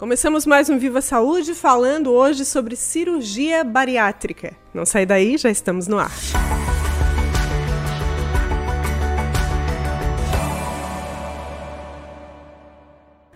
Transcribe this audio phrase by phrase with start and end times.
[0.00, 4.56] Começamos mais um Viva Saúde falando hoje sobre cirurgia bariátrica.
[4.72, 6.10] Não sai daí, já estamos no ar.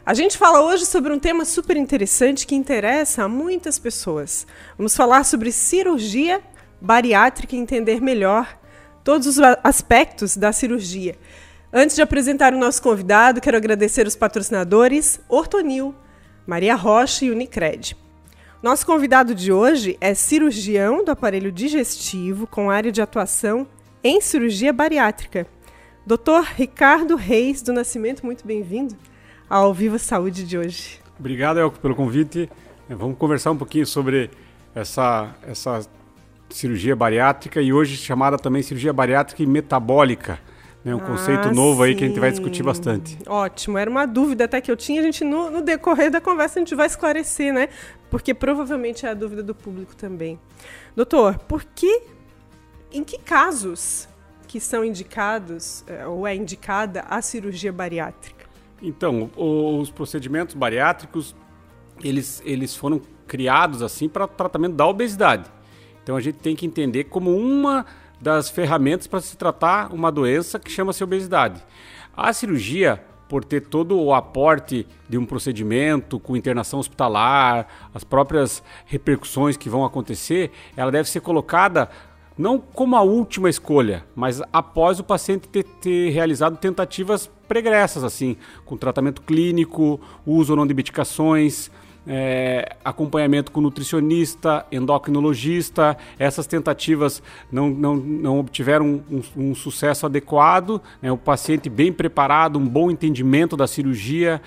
[0.07, 4.47] A gente fala hoje sobre um tema super interessante que interessa a muitas pessoas.
[4.79, 6.41] Vamos falar sobre cirurgia
[6.81, 8.59] bariátrica e entender melhor
[9.05, 11.19] todos os aspectos da cirurgia.
[11.71, 15.95] Antes de apresentar o nosso convidado, quero agradecer os patrocinadores Ortonil,
[16.47, 17.97] Maria Rocha e Unicred.
[18.63, 23.67] Nosso convidado de hoje é cirurgião do aparelho digestivo com área de atuação
[24.03, 25.47] em cirurgia bariátrica.
[26.07, 26.53] Dr.
[26.55, 28.95] Ricardo Reis do Nascimento, muito bem-vindo
[29.49, 31.01] ao Viva Saúde de hoje.
[31.19, 32.51] Obrigado, Elco, pelo convite.
[32.91, 34.31] É, vamos conversar um pouquinho sobre
[34.75, 35.81] essa, essa
[36.51, 40.39] cirurgia bariátrica e hoje chamada também cirurgia bariátrica e metabólica.
[40.85, 41.89] É um ah, conceito novo sim.
[41.89, 43.17] aí que a gente vai discutir bastante.
[43.27, 46.59] Ótimo, era uma dúvida até que eu tinha, a gente no, no, decorrer da conversa
[46.59, 47.71] a gente vai esclarecer, né?
[48.11, 50.39] Porque provavelmente é a dúvida do público também.
[50.95, 52.03] Doutor, por que,
[52.93, 54.07] em que casos
[54.47, 58.45] que são indicados é, ou é indicada a cirurgia bariátrica?
[58.83, 61.35] Então, os procedimentos bariátricos,
[62.03, 65.51] eles, eles foram criados assim para tratamento da obesidade.
[66.03, 67.87] Então a gente tem que entender como uma
[68.25, 71.63] das ferramentas para se tratar uma doença que chama-se obesidade.
[72.17, 78.63] A cirurgia, por ter todo o aporte de um procedimento com internação hospitalar, as próprias
[78.87, 81.91] repercussões que vão acontecer, ela deve ser colocada
[82.37, 88.39] não como a última escolha, mas após o paciente ter, ter, realizado tentativas pregressas, assim,
[88.65, 91.71] com tratamento clínico, uso ou não de medicações,
[92.07, 95.97] é, acompanhamento com nutricionista, endocrinologista.
[96.19, 100.81] Essas tentativas não, não, não obtiveram um, um sucesso adequado.
[101.01, 101.11] Né?
[101.11, 104.41] O paciente bem preparado, um bom entendimento da cirurgia.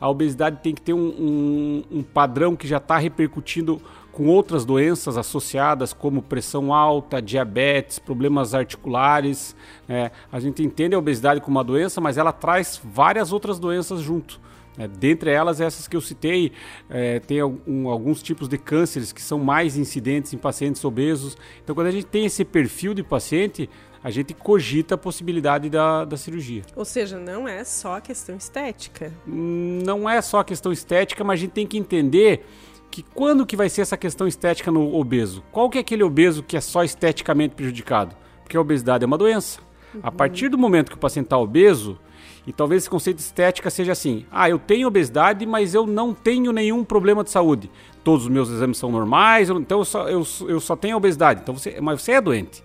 [0.00, 4.64] A obesidade tem que ter um, um, um padrão que já está repercutindo com outras
[4.64, 9.56] doenças associadas, como pressão alta, diabetes, problemas articulares.
[9.88, 14.00] É, a gente entende a obesidade como uma doença, mas ela traz várias outras doenças
[14.00, 14.40] junto.
[14.78, 16.52] É, dentre elas, essas que eu citei,
[16.88, 21.36] é, tem algum, alguns tipos de cânceres que são mais incidentes em pacientes obesos.
[21.62, 23.68] Então, quando a gente tem esse perfil de paciente,
[24.02, 26.62] a gente cogita a possibilidade da, da cirurgia.
[26.74, 29.12] Ou seja, não é só a questão estética.
[29.26, 32.44] Não é só a questão estética, mas a gente tem que entender
[32.90, 35.42] que quando que vai ser essa questão estética no obeso?
[35.52, 38.14] Qual que é aquele obeso que é só esteticamente prejudicado?
[38.42, 39.60] Porque a obesidade é uma doença.
[39.94, 40.00] Uhum.
[40.02, 41.98] A partir do momento que o paciente está obeso,
[42.46, 46.12] e talvez esse conceito de estética seja assim: ah, eu tenho obesidade, mas eu não
[46.12, 47.70] tenho nenhum problema de saúde.
[48.02, 51.40] Todos os meus exames são normais, então eu só, eu, eu só tenho obesidade.
[51.42, 52.62] Então você, mas você é doente.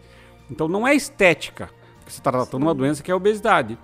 [0.50, 1.70] Então não é estética,
[2.08, 3.78] você está tratando uma doença que é a obesidade.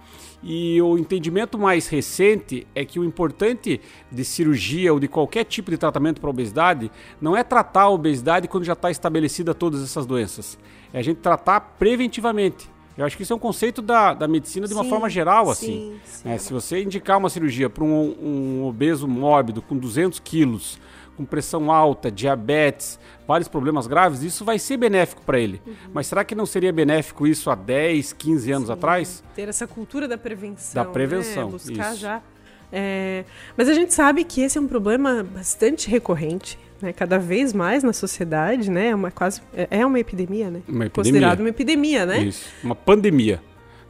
[0.46, 3.80] E o entendimento mais recente é que o importante
[4.12, 6.92] de cirurgia ou de qualquer tipo de tratamento para obesidade
[7.22, 10.60] não é tratar a obesidade quando já está estabelecida todas essas doenças.
[10.92, 12.73] É a gente tratar preventivamente.
[12.98, 15.50] Eu acho que isso é um conceito da, da medicina de uma sim, forma geral,
[15.50, 16.00] assim.
[16.06, 20.80] Sim, é, se você indicar uma cirurgia para um, um, obeso mórbido com 200 quilos,
[21.18, 25.62] com pressão alta, diabetes, vários problemas graves, isso vai ser benéfico para ele.
[25.66, 25.74] Uhum.
[25.94, 29.24] Mas será que não seria benéfico isso há 10, 15 anos sim, atrás?
[29.36, 30.84] Ter essa cultura da prevenção.
[30.84, 31.46] Da prevenção.
[31.46, 31.52] Né?
[31.52, 32.02] Buscar isso.
[32.02, 32.22] já.
[32.72, 33.26] É...
[33.56, 37.84] Mas a gente sabe que esse é um problema bastante recorrente né, cada vez mais
[37.84, 38.90] na sociedade, né?
[38.90, 40.62] É uma quase é, é uma epidemia, né?
[40.68, 40.90] Uma epidemia.
[40.92, 42.24] Considerado uma epidemia, né?
[42.24, 43.42] Isso, uma pandemia.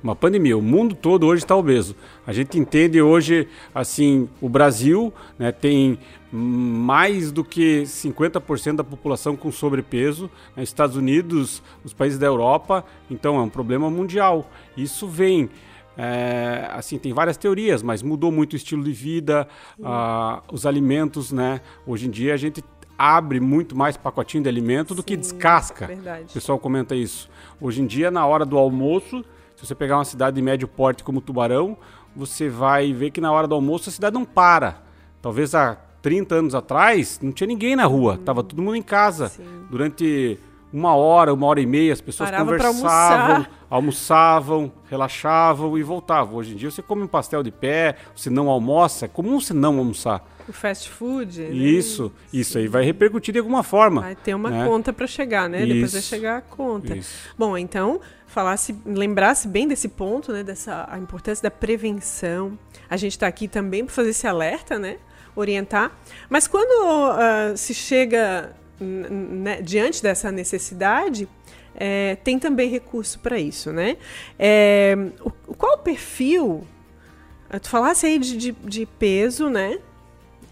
[0.03, 1.95] Uma pandemia, o mundo todo hoje está obeso.
[2.27, 5.97] A gente entende hoje, assim, o Brasil né, tem
[6.29, 12.83] mais do que 50% da população com sobrepeso, né, Estados Unidos, os países da Europa,
[13.09, 14.51] então é um problema mundial.
[14.75, 15.49] Isso vem
[15.97, 19.47] é, assim, tem várias teorias, mas mudou muito o estilo de vida,
[19.79, 21.61] uh, os alimentos, né?
[21.85, 22.63] Hoje em dia a gente
[23.03, 25.87] abre muito mais pacotinho de alimento do Sim, que descasca.
[25.87, 26.27] Verdade.
[26.29, 27.29] O pessoal comenta isso.
[27.59, 29.25] Hoje em dia, na hora do almoço,
[29.57, 31.77] se você pegar uma cidade de médio porte como Tubarão,
[32.15, 34.81] você vai ver que na hora do almoço a cidade não para.
[35.21, 38.23] Talvez há 30 anos atrás não tinha ninguém na rua, hum.
[38.23, 39.27] tava todo mundo em casa.
[39.27, 39.43] Sim.
[39.69, 40.39] Durante
[40.73, 46.35] uma hora, uma hora e meia, as pessoas Parava conversavam, almoçavam, relaxavam e voltavam.
[46.35, 49.53] Hoje em dia você come um pastel de pé, você não almoça, é comum você
[49.53, 50.27] não almoçar.
[50.49, 51.41] O fast food.
[51.41, 51.49] Né?
[51.51, 54.01] Isso, isso aí vai repercutir de alguma forma.
[54.01, 54.65] Vai ter uma né?
[54.65, 55.59] conta para chegar, né?
[55.59, 56.97] Isso, Depois vai chegar a conta.
[56.97, 57.29] Isso.
[57.37, 60.43] Bom, então, falasse, lembrasse bem desse ponto, né?
[60.43, 62.57] Dessa a importância da prevenção.
[62.89, 64.97] A gente está aqui também para fazer esse alerta, né?
[65.35, 65.91] Orientar.
[66.29, 71.27] Mas quando uh, se chega né, diante dessa necessidade,
[71.75, 73.97] é, tem também recurso para isso, né?
[74.37, 74.95] É,
[75.47, 76.67] o, qual o perfil?
[77.61, 79.77] Tu falasse aí de, de, de peso, né?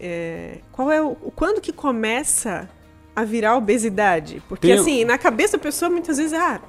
[0.02, 2.68] é, qual é o, quando que começa
[3.14, 4.42] a virar obesidade?
[4.48, 6.60] Porque Tem- assim, na cabeça da pessoa muitas vezes, ah,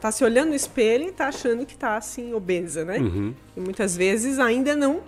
[0.00, 2.98] tá se olhando no espelho e tá achando que tá assim obesa, né?
[2.98, 3.34] Uhum.
[3.54, 5.02] E muitas vezes ainda não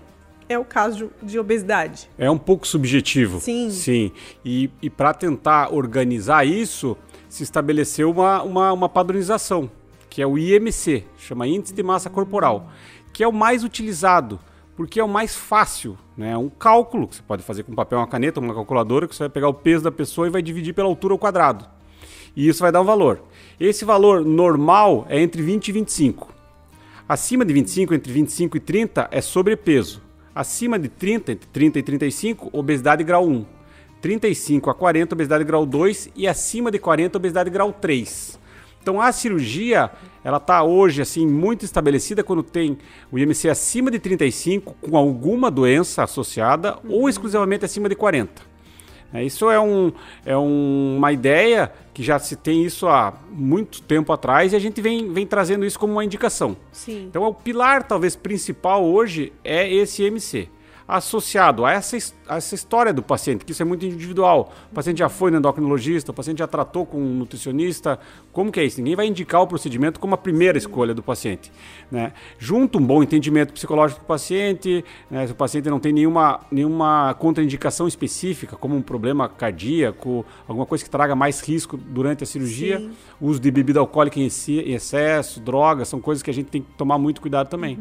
[0.48, 2.08] é o caso de, de obesidade.
[2.18, 3.40] É um pouco subjetivo.
[3.40, 3.70] Sim.
[3.70, 4.12] Sim.
[4.44, 6.96] E, e para tentar organizar isso,
[7.28, 9.70] se estabeleceu uma, uma, uma padronização,
[10.08, 12.68] que é o IMC, chama Índice de Massa Corporal,
[13.12, 14.38] que é o mais utilizado,
[14.76, 15.96] porque é o mais fácil.
[16.16, 16.32] né?
[16.32, 19.24] É um cálculo que você pode fazer com papel, uma caneta, uma calculadora, que você
[19.24, 21.66] vai pegar o peso da pessoa e vai dividir pela altura ao quadrado.
[22.36, 23.22] E isso vai dar um valor.
[23.58, 26.34] Esse valor normal é entre 20 e 25.
[27.08, 30.02] Acima de 25, entre 25 e 30 é sobrepeso.
[30.34, 33.46] Acima de 30, entre 30 e 35, obesidade grau 1.
[34.00, 38.38] 35 a 40, obesidade grau 2 e acima de 40, obesidade grau 3.
[38.82, 39.90] Então a cirurgia,
[40.22, 42.76] ela está hoje assim muito estabelecida quando tem
[43.10, 48.53] o IMC acima de 35 com alguma doença associada ou exclusivamente acima de 40.
[49.14, 49.92] É, Isso é, um,
[50.26, 54.58] é um- uma ideia que já se tem isso há muito tempo atrás e a
[54.58, 56.56] gente vem, vem trazendo isso como uma indicação.
[56.72, 57.06] Sim.
[57.08, 60.48] Então, o pilar talvez principal hoje é esse MC.
[60.86, 61.96] Associado a essa,
[62.28, 64.52] a essa história do paciente, que isso é muito individual.
[64.70, 67.98] O paciente já foi no endocrinologista, o paciente já tratou com um nutricionista.
[68.32, 68.78] Como que é isso?
[68.78, 71.50] Ninguém vai indicar o procedimento como a primeira escolha do paciente.
[71.90, 72.12] Né?
[72.38, 75.26] Junto um bom entendimento psicológico do paciente, né?
[75.26, 80.84] se o paciente não tem nenhuma, nenhuma contraindicação específica, como um problema cardíaco, alguma coisa
[80.84, 82.92] que traga mais risco durante a cirurgia, Sim.
[83.20, 86.60] uso de bebida alcoólica em exce- em excesso, drogas, são coisas que a gente tem
[86.60, 87.78] que tomar muito cuidado também.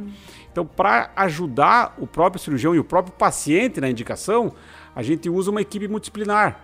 [0.52, 4.54] Então, para ajudar o próprio cirurgião e o próprio paciente na indicação,
[4.96, 6.60] a gente usa uma equipe multidisciplinar.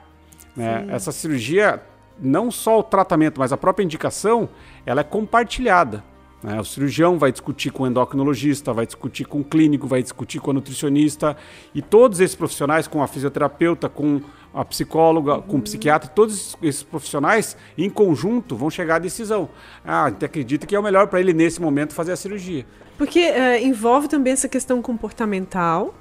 [0.56, 0.86] né?
[0.90, 1.82] Essa cirurgia,
[2.20, 4.48] não só o tratamento, mas a própria indicação,
[4.86, 6.04] ela é compartilhada.
[6.44, 6.60] né?
[6.62, 10.52] O cirurgião vai discutir com o endocrinologista, vai discutir com o clínico, vai discutir com
[10.52, 11.36] o nutricionista
[11.74, 14.22] e todos esses profissionais, com a fisioterapeuta, com
[14.54, 19.50] a psicóloga, com o psiquiatra, todos esses profissionais em conjunto vão chegar à decisão.
[19.84, 22.68] Ah, a gente acredita que é o melhor para ele nesse momento fazer a cirurgia.
[23.00, 25.96] Porque é, envolve também essa questão comportamental,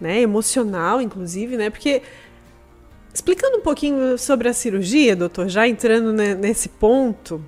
[0.00, 1.70] né, emocional, inclusive, né?
[1.70, 2.02] Porque
[3.12, 7.42] explicando um pouquinho sobre a cirurgia, doutor, já entrando ne- nesse ponto,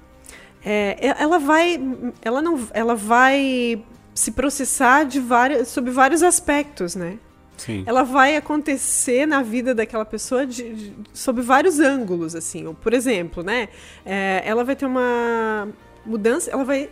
[0.64, 1.80] é, ela vai,
[2.22, 3.82] ela não, ela vai
[4.14, 7.18] se processar de vários, sobre vários aspectos, né?
[7.56, 7.84] Sim.
[7.86, 12.70] ela vai acontecer na vida daquela pessoa de, de- sob vários ângulos, assim.
[12.82, 13.70] Por exemplo, né?
[14.04, 15.66] é, ela vai ter uma
[16.04, 16.90] mudança, ela vai,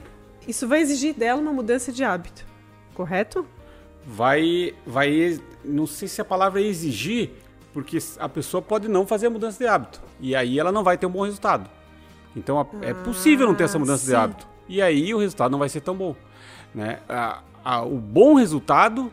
[0.48, 2.46] isso vai exigir dela uma mudança de hábito,
[2.94, 3.46] correto?
[4.06, 7.30] Vai, vai, não sei se a palavra é exigir,
[7.72, 10.96] porque a pessoa pode não fazer a mudança de hábito e aí ela não vai
[10.96, 11.68] ter um bom resultado.
[12.36, 14.16] Então a- é possível não ter essa mudança de sim.
[14.16, 16.14] hábito e aí o resultado não vai ser tão bom,
[16.74, 17.00] né?
[17.08, 19.10] A- a- o bom resultado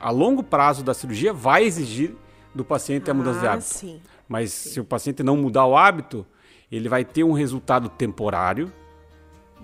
[0.00, 2.14] a longo prazo da cirurgia vai exigir
[2.54, 3.68] do paciente a mudança de Ah, hábito.
[3.68, 4.00] sim.
[4.28, 6.24] Mas se o paciente não mudar o hábito,
[6.70, 8.72] ele vai ter um resultado temporário,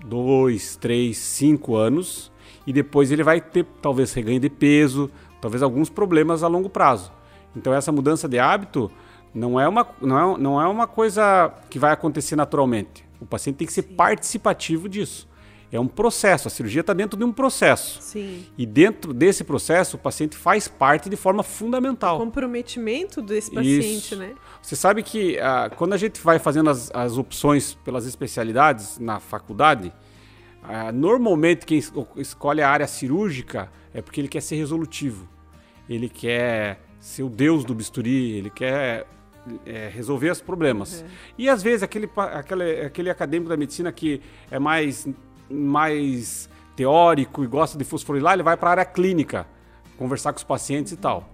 [0.05, 2.31] dois, três, cinco anos,
[2.65, 5.09] e depois ele vai ter talvez reganho de peso,
[5.39, 7.11] talvez alguns problemas a longo prazo.
[7.55, 8.91] Então essa mudança de hábito
[9.33, 13.05] não é uma, não é, não é uma coisa que vai acontecer naturalmente.
[13.19, 15.29] O paciente tem que ser participativo disso.
[15.71, 18.01] É um processo, a cirurgia está dentro de um processo.
[18.01, 18.45] Sim.
[18.57, 22.17] E dentro desse processo, o paciente faz parte de forma fundamental.
[22.17, 24.15] Comprometimento desse paciente, Isso.
[24.17, 24.33] né?
[24.61, 29.21] Você sabe que ah, quando a gente vai fazendo as, as opções pelas especialidades na
[29.21, 29.93] faculdade,
[30.63, 35.27] ah, normalmente quem es- escolhe a área cirúrgica é porque ele quer ser resolutivo.
[35.89, 39.05] Ele quer ser o deus do bisturi, ele quer
[39.65, 41.03] é, resolver os problemas.
[41.37, 45.07] E às vezes aquele, aquele, aquele acadêmico da medicina que é mais,
[45.49, 49.47] mais teórico e gosta de fosforilar, ele vai para a área clínica,
[49.97, 51.27] conversar com os pacientes e tal.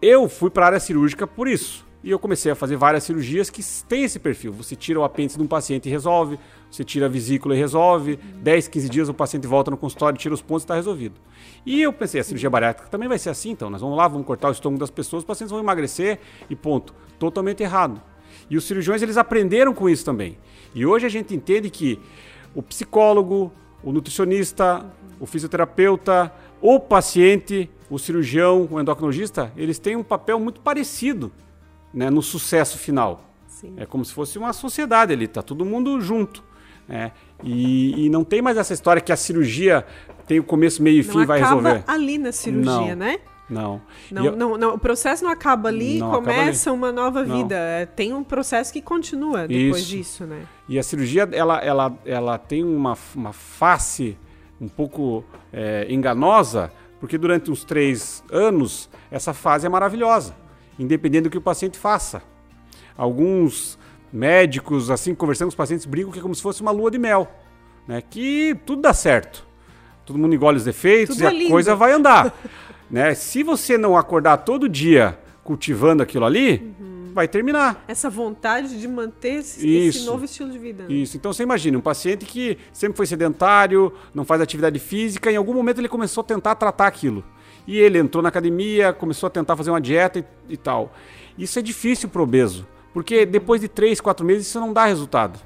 [0.00, 1.86] Eu fui para a área cirúrgica por isso.
[2.04, 4.52] E eu comecei a fazer várias cirurgias que têm esse perfil.
[4.54, 8.16] Você tira o apêndice de um paciente e resolve, você tira a vesícula e resolve,
[8.16, 11.20] 10, 15 dias o paciente volta no consultório, tira os pontos e está resolvido.
[11.64, 13.70] E eu pensei, a cirurgia bariátrica também vai ser assim, então.
[13.70, 16.18] Nós vamos lá, vamos cortar o estômago das pessoas, os pacientes vão emagrecer
[16.50, 16.92] e ponto.
[17.20, 18.02] Totalmente errado.
[18.50, 20.36] E os cirurgiões, eles aprenderam com isso também.
[20.74, 22.00] E hoje a gente entende que
[22.52, 24.84] o psicólogo, o nutricionista,
[25.20, 31.30] o fisioterapeuta, o paciente, o cirurgião, o endocrinologista, eles têm um papel muito parecido
[31.92, 33.24] né, no sucesso final.
[33.46, 33.74] Sim.
[33.76, 36.42] É como se fosse uma sociedade ali, tá todo mundo junto.
[36.88, 37.12] né?
[37.44, 39.84] E, e não tem mais essa história que a cirurgia
[40.26, 41.84] tem o começo, meio e fim Não e vai acaba resolver.
[41.86, 42.96] ali na cirurgia, Não.
[42.96, 43.18] né?
[43.50, 43.82] Não.
[44.10, 47.22] Não, eu- não, não, o processo não acaba ali e Não acaba começa uma nova
[47.24, 47.36] Não.
[47.36, 47.54] vida.
[47.54, 49.90] É, Tem um processo que continua depois Isso.
[49.90, 50.42] disso, né?
[50.68, 54.16] E a cirurgia, ela, ela, ela tem uma, uma face
[54.60, 60.34] um pouco é, enganosa, Porque durante uns três anos, essa fase é maravilhosa,
[60.78, 62.22] independente do que o paciente faça.
[62.96, 63.78] Alguns
[64.12, 66.98] médicos, assim, conversando com os pacientes, brincam que é como se fosse uma lua de
[66.98, 67.30] mel,
[67.86, 68.02] né?
[68.02, 69.46] Que tudo dá certo.
[70.04, 71.50] Todo mundo engole os defeitos Tudo e é a lindo.
[71.50, 72.34] coisa vai andar.
[72.90, 73.14] né?
[73.14, 76.74] Se você não acordar todo dia cultivando aquilo ali,
[77.12, 77.84] vai terminar.
[77.86, 80.84] Essa vontade de manter esse, esse novo estilo de vida.
[80.84, 80.92] né?
[80.92, 81.16] Isso.
[81.16, 85.54] Então você imagina, um paciente que sempre foi sedentário, não faz atividade física, em algum
[85.54, 87.24] momento ele começou a tentar tratar aquilo.
[87.66, 90.92] E ele entrou na academia, começou a tentar fazer uma dieta e, e tal.
[91.38, 95.38] Isso é difícil pro obeso, porque depois de três, quatro meses isso não dá resultado.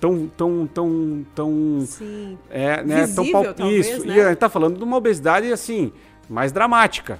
[0.00, 2.36] Tão, tão, tão, tão Sim.
[2.50, 4.16] é, né, tão Visível, pal- talvez, Isso, né?
[4.16, 5.92] e a gente tá falando de uma obesidade assim,
[6.28, 7.18] mais dramática.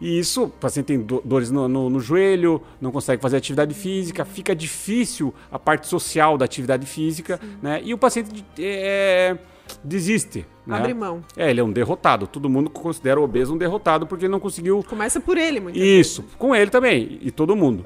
[0.00, 3.74] E isso, o paciente tem do- dores no, no- no joelho, não consegue fazer atividade
[3.74, 7.80] física, fica difícil a parte social da atividade física, né?
[7.84, 9.36] E o paciente é,
[9.82, 10.46] desiste.
[10.66, 10.76] Né?
[10.76, 11.22] Abre mão.
[11.36, 12.26] É, ele é um derrotado.
[12.26, 15.82] Todo mundo considera o obeso um derrotado porque ele não conseguiu Começa por ele, muitas
[15.82, 17.84] isso, com ele também, e todo mundo.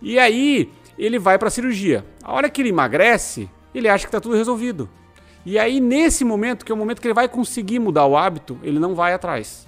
[0.00, 2.04] E aí, ele vai para cirurgia.
[2.22, 4.88] A hora que ele emagrece, ele acha que está tudo resolvido.
[5.46, 8.58] E aí, nesse momento, que é o momento que ele vai conseguir mudar o hábito,
[8.62, 9.66] ele não vai atrás.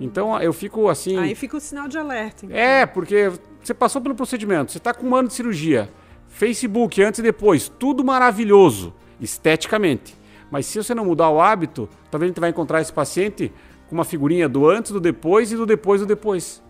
[0.00, 1.18] Então, eu fico assim.
[1.18, 2.46] Aí fica o sinal de alerta.
[2.46, 2.56] então.
[2.56, 3.30] É, porque
[3.62, 5.90] você passou pelo procedimento, você está com um ano de cirurgia,
[6.28, 10.16] Facebook antes e depois, tudo maravilhoso, esteticamente.
[10.50, 13.52] Mas se você não mudar o hábito, talvez a gente vai encontrar esse paciente
[13.88, 16.62] com uma figurinha do antes, do depois e do depois do depois.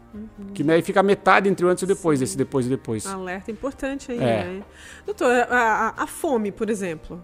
[0.55, 3.07] Que daí fica a metade entre o antes e o depois, desse depois e depois.
[3.07, 4.45] Alerta importante aí, É.
[4.45, 4.63] né?
[5.07, 7.23] Doutor, a, a- a fome, por exemplo,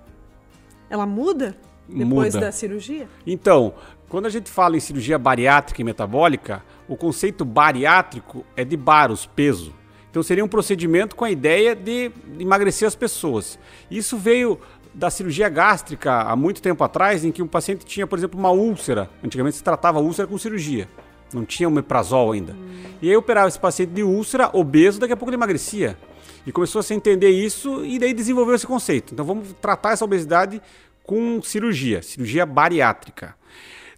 [0.89, 1.57] ela muda
[1.89, 2.47] depois Muda.
[2.47, 3.09] da cirurgia?
[3.27, 3.75] Então,
[4.09, 9.27] quando a gente fala em cirurgia bariátrica e metabólica, o conceito bariátrico é de baros,
[9.27, 9.75] peso.
[10.11, 13.59] Então seria um procedimento com a ideia de emagrecer as pessoas.
[13.91, 14.59] Isso veio
[14.97, 18.51] da cirurgia gástrica há muito tempo atrás, em que um paciente tinha, por exemplo, uma
[18.51, 19.11] úlcera.
[19.23, 20.89] Antigamente se tratava úlcera com cirurgia.
[21.35, 22.57] Não tinha omeprazol ainda.
[23.03, 25.99] E aí operava esse paciente de úlcera, obeso, daqui a pouco ele emagrecia.
[26.47, 29.13] E começou a se entender isso e daí desenvolveu esse conceito.
[29.13, 30.63] Então vamos tratar essa obesidade
[31.05, 33.35] com cirurgia, cirurgia bariátrica.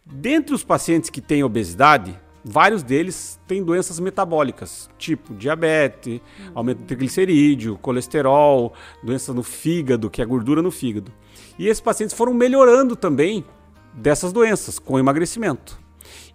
[0.04, 6.20] Dentre os pacientes que têm obesidade, vários deles têm doenças metabólicas, tipo diabetes,
[6.54, 11.12] aumento do triglicerídeo, colesterol, doenças no fígado, que é gordura no fígado.
[11.58, 13.44] E esses pacientes foram melhorando também
[13.92, 15.78] dessas doenças com emagrecimento.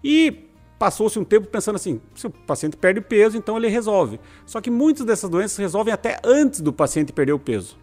[0.03, 4.19] E passou-se um tempo pensando assim, se o paciente perde peso, então ele resolve.
[4.45, 7.77] Só que muitas dessas doenças resolvem até antes do paciente perder o peso.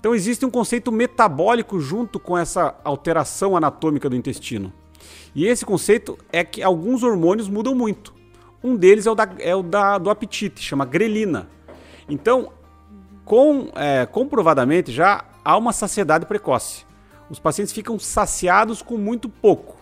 [0.00, 4.72] Então existe um conceito metabólico junto com essa alteração anatômica do intestino.
[5.34, 8.14] E esse conceito é que alguns hormônios mudam muito.
[8.62, 11.48] Um deles é o, da, é o da- do apetite, chama grelina.
[12.08, 12.52] Então,
[13.24, 16.84] com, é, comprovadamente já há uma saciedade precoce.
[17.30, 19.76] Os pacientes ficam saciados com muito pouco.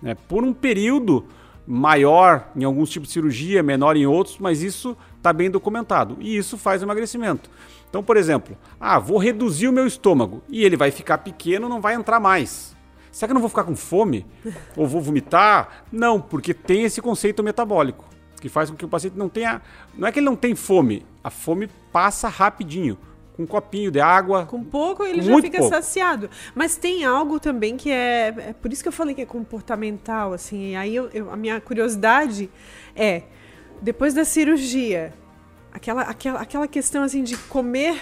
[0.00, 0.14] né?
[0.28, 1.24] Por um período
[1.66, 6.16] maior em alguns tipos de cirurgia, menor em outros, mas isso está bem documentado.
[6.20, 7.48] E isso faz emagrecimento.
[7.88, 11.80] Então, por exemplo, ah, vou reduzir o meu estômago e ele vai ficar pequeno, não
[11.80, 12.73] vai entrar mais.
[13.14, 14.26] Será que eu não vou ficar com fome?
[14.76, 15.84] Ou vou vomitar?
[15.92, 18.04] Não, porque tem esse conceito metabólico,
[18.40, 19.62] que faz com que o paciente não tenha.
[19.96, 22.98] Não é que ele não tem fome, a fome passa rapidinho,
[23.36, 24.46] com um copinho de água.
[24.46, 25.74] Com pouco ele já fica pouco.
[25.74, 26.28] saciado.
[26.56, 30.32] Mas tem algo também que é, é por isso que eu falei que é comportamental,
[30.32, 30.70] assim.
[30.72, 32.50] E aí eu- eu- a minha curiosidade
[32.96, 33.22] é
[33.80, 35.12] depois da cirurgia,
[35.72, 38.00] aquela, aquela, aquela questão assim de comer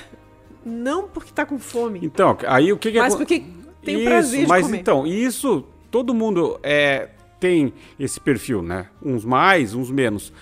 [0.64, 3.42] não porque tá com fome, Então, aí o que, que mas acon- porque
[3.84, 4.78] tem Isso, prazer de mas comer.
[4.78, 7.08] então, isso todo mundo é,
[7.40, 8.86] tem esse perfil, né?
[9.02, 10.32] Uns mais, uns menos.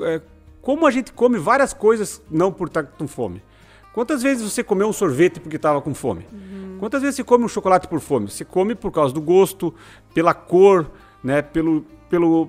[0.00, 0.20] É,
[0.60, 3.42] como a gente come várias coisas não por estar com fome?
[3.92, 6.26] Quantas vezes você comeu um sorvete porque estava com fome?
[6.32, 6.76] Uhum.
[6.78, 8.30] Quantas vezes você come um chocolate por fome?
[8.30, 9.74] Você come por causa do gosto,
[10.14, 10.90] pela cor,
[11.22, 11.42] né?
[11.42, 12.48] Pelo, pelo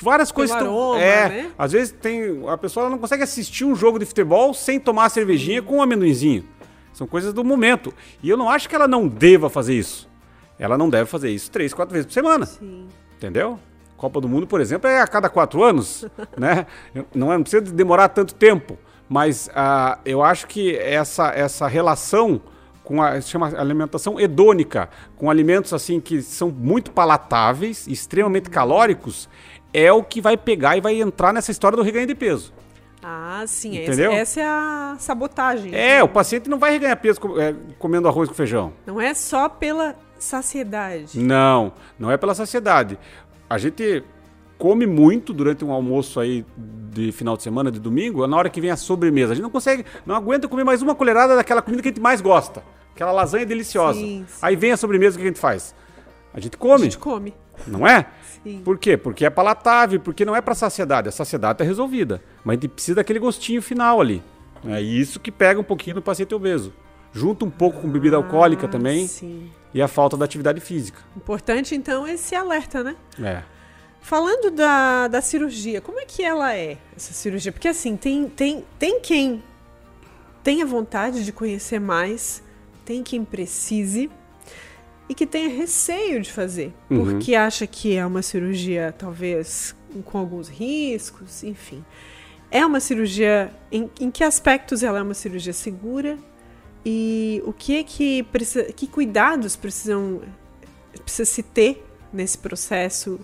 [0.00, 0.56] várias coisas.
[0.56, 1.50] tão- aroma, é, né?
[1.56, 5.08] às vezes tem a pessoa não consegue assistir um jogo de futebol sem tomar a
[5.08, 6.44] cervejinha com um amendoinzinho.
[6.92, 7.92] São coisas do momento.
[8.22, 10.08] E eu não acho que ela não deva fazer isso.
[10.58, 12.46] Ela não deve fazer isso três, quatro vezes por semana.
[12.46, 12.86] Sim.
[13.16, 13.58] Entendeu?
[13.96, 16.04] Copa do Mundo, por exemplo, é a cada quatro anos,
[16.36, 16.66] né?
[17.14, 18.76] Não, é, não precisa demorar tanto tempo,
[19.08, 22.40] mas ah, eu acho que essa, essa relação
[22.82, 29.28] com a chama alimentação hedônica, com alimentos assim que são muito palatáveis, extremamente calóricos,
[29.72, 32.52] é o que vai pegar e vai entrar nessa história do reganho de peso.
[33.02, 34.12] Ah, sim, essa, Entendeu?
[34.12, 35.74] essa é a sabotagem.
[35.74, 38.72] É, o paciente não vai reganhar peso com- é, comendo arroz com feijão.
[38.86, 41.18] Não é só pela saciedade.
[41.18, 42.98] Não, não é pela saciedade.
[43.50, 44.04] A gente
[44.56, 48.60] come muito durante um almoço aí de final de semana, de domingo, na hora que
[48.60, 49.32] vem a sobremesa.
[49.32, 52.00] A gente não consegue, não aguenta comer mais uma colherada daquela comida que a gente
[52.00, 52.62] mais gosta.
[52.94, 53.98] Aquela lasanha deliciosa.
[53.98, 54.38] Sim, sim.
[54.42, 55.74] Aí vem a sobremesa, o que a gente faz?
[56.32, 56.84] A gente A come.
[56.84, 57.34] gente come.
[57.66, 58.06] não é?
[58.42, 58.60] Sim.
[58.64, 58.96] Por quê?
[58.96, 61.08] Porque é palatável, porque não é para saciedade.
[61.08, 62.22] A saciedade está resolvida.
[62.44, 64.22] Mas a gente precisa daquele gostinho final ali.
[64.66, 66.72] É isso que pega um pouquinho no paciente obeso.
[67.12, 69.06] Junto um pouco com bebida ah, alcoólica também.
[69.06, 69.50] Sim.
[69.72, 71.00] E a falta da atividade física.
[71.16, 72.96] Importante, então, esse alerta, né?
[73.22, 73.42] É.
[74.00, 77.52] Falando da, da cirurgia, como é que ela é, essa cirurgia?
[77.52, 79.42] Porque, assim, tem, tem, tem quem
[80.42, 82.42] tenha vontade de conhecer mais,
[82.84, 84.10] tem quem precise
[85.08, 87.04] e que tenha receio de fazer, uhum.
[87.04, 91.84] porque acha que é uma cirurgia talvez com alguns riscos, enfim.
[92.50, 96.18] É uma cirurgia em, em que aspectos ela é uma cirurgia segura
[96.84, 100.20] e o que é que precisa, que cuidados precisam
[101.04, 103.18] precisa se ter nesse processo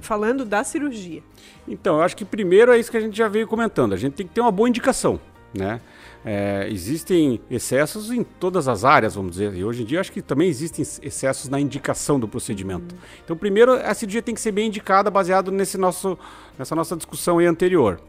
[0.00, 1.22] falando da cirurgia?
[1.66, 3.92] Então, eu acho que primeiro é isso que a gente já veio comentando.
[3.92, 5.20] A gente tem que ter uma boa indicação,
[5.54, 5.80] né?
[6.24, 10.20] É, existem excessos em todas as áreas, vamos dizer, e hoje em dia acho que
[10.20, 12.94] também existem excessos na indicação do procedimento.
[12.94, 13.00] Uhum.
[13.24, 16.18] Então, primeiro, a cirurgia tem que ser bem indicada baseado nesse nosso,
[16.58, 18.00] nessa nossa discussão anterior.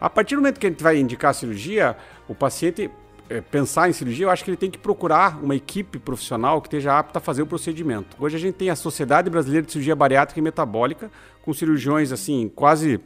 [0.00, 1.96] A partir do momento que a gente vai indicar a cirurgia,
[2.28, 2.90] o paciente
[3.28, 6.66] é, pensar em cirurgia, eu acho que ele tem que procurar uma equipe profissional que
[6.66, 8.16] esteja apta a fazer o procedimento.
[8.18, 11.10] Hoje a gente tem a Sociedade Brasileira de Cirurgia Bariátrica e Metabólica,
[11.42, 13.00] com cirurgiões assim, quase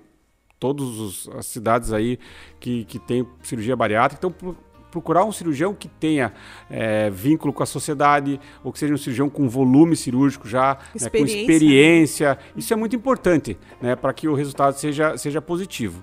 [0.59, 2.19] todas as cidades aí
[2.59, 4.27] que, que tem cirurgia bariátrica.
[4.27, 4.57] Então,
[4.91, 6.33] procurar um cirurgião que tenha
[6.71, 11.37] é, vínculo com a sociedade, ou que seja um cirurgião com volume cirúrgico já, experiência.
[11.37, 12.39] Né, com experiência.
[12.57, 16.03] Isso é muito importante né, para que o resultado seja, seja positivo.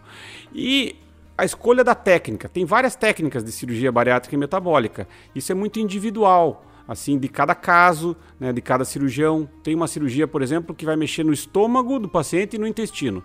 [0.53, 0.95] E
[1.37, 2.47] a escolha da técnica.
[2.47, 5.07] Tem várias técnicas de cirurgia bariátrica e metabólica.
[5.33, 9.49] Isso é muito individual assim de cada caso, né, de cada cirurgião.
[9.63, 13.23] Tem uma cirurgia, por exemplo, que vai mexer no estômago do paciente e no intestino.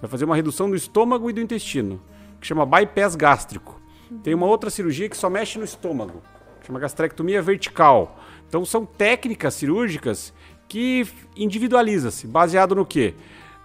[0.00, 2.00] Vai fazer uma redução do estômago e do intestino,
[2.40, 3.80] que chama bypass gástrico.
[4.22, 6.22] Tem uma outra cirurgia que só mexe no estômago,
[6.66, 8.18] chama gastrectomia vertical.
[8.48, 10.32] Então são técnicas cirúrgicas
[10.68, 13.14] que individualiza-se, baseado no quê?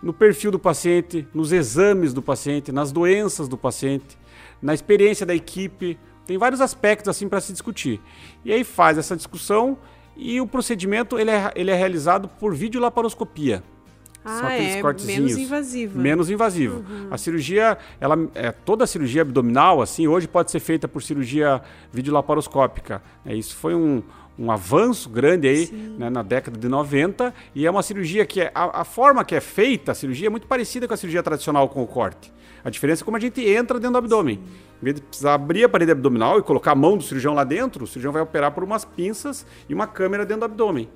[0.01, 4.17] No perfil do paciente, nos exames do paciente, nas doenças do paciente,
[4.61, 5.99] na experiência da equipe.
[6.25, 8.01] Tem vários aspectos assim para se discutir.
[8.45, 9.77] E aí faz essa discussão
[10.15, 13.63] e o procedimento ele é, ele é realizado por videolaparoscopia.
[14.23, 15.19] Ah, São aqueles é, cortezinhos.
[15.19, 15.99] Menos invasivo.
[15.99, 16.85] Menos invasivo.
[16.89, 17.07] Uhum.
[17.09, 21.61] A cirurgia, ela é toda a cirurgia abdominal, assim, hoje pode ser feita por cirurgia
[21.91, 23.01] videolaparoscópica.
[23.25, 24.03] É, isso foi um,
[24.37, 28.51] um avanço grande aí né, na década de 90 e é uma cirurgia que é,
[28.55, 31.67] a, a, forma que é feita, a cirurgia é muito parecida com a cirurgia tradicional
[31.67, 32.31] com o corte.
[32.63, 34.35] A diferença é como a gente entra dentro do abdômen.
[34.35, 34.41] Sim.
[34.81, 37.43] Em vez de precisar abrir a parede abdominal e colocar a mão do cirurgião lá
[37.43, 40.89] dentro, o cirurgião vai operar por umas pinças e uma câmera dentro do abdômen.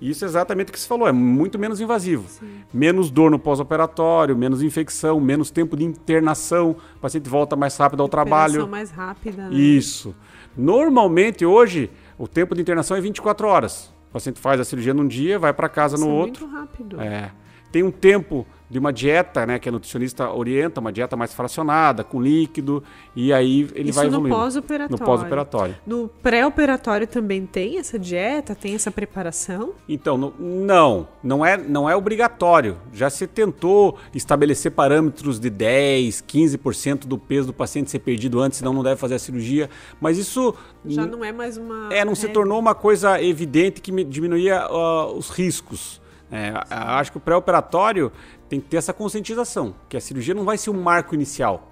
[0.00, 2.26] E isso é exatamente o que você falou, é muito menos invasivo.
[2.28, 2.62] Sim.
[2.72, 8.02] Menos dor no pós-operatório, menos infecção, menos tempo de internação, o paciente volta mais rápido
[8.02, 8.66] ao trabalho.
[8.66, 9.48] mais rápida.
[9.48, 9.56] Né?
[9.56, 10.14] Isso.
[10.56, 13.92] Normalmente hoje o tempo de internação é 24 horas.
[14.08, 16.46] O paciente faz a cirurgia num dia, vai para casa isso no é outro.
[16.46, 17.00] Muito rápido.
[17.00, 17.30] É.
[17.70, 22.04] Tem um tempo de uma dieta, né, que a nutricionista orienta, uma dieta mais fracionada,
[22.04, 22.82] com líquido,
[23.16, 24.28] e aí ele Isso vai evoluindo.
[24.28, 25.00] no pós-operatório.
[25.00, 25.76] No pós-operatório.
[25.84, 29.72] No pré-operatório também tem essa dieta, tem essa preparação?
[29.88, 32.76] Então, no, não, não é, não é obrigatório.
[32.92, 38.58] Já se tentou estabelecer parâmetros de 10, 15% do peso do paciente ser perdido antes,
[38.60, 39.68] senão não deve fazer a cirurgia,
[40.00, 40.54] mas isso
[40.86, 42.14] já não é mais uma É, não regra.
[42.14, 46.00] se tornou uma coisa evidente que diminuía uh, os riscos.
[46.32, 48.12] É, acho que o pré-operatório
[48.50, 51.70] tem que ter essa conscientização, que a cirurgia não vai ser um marco inicial,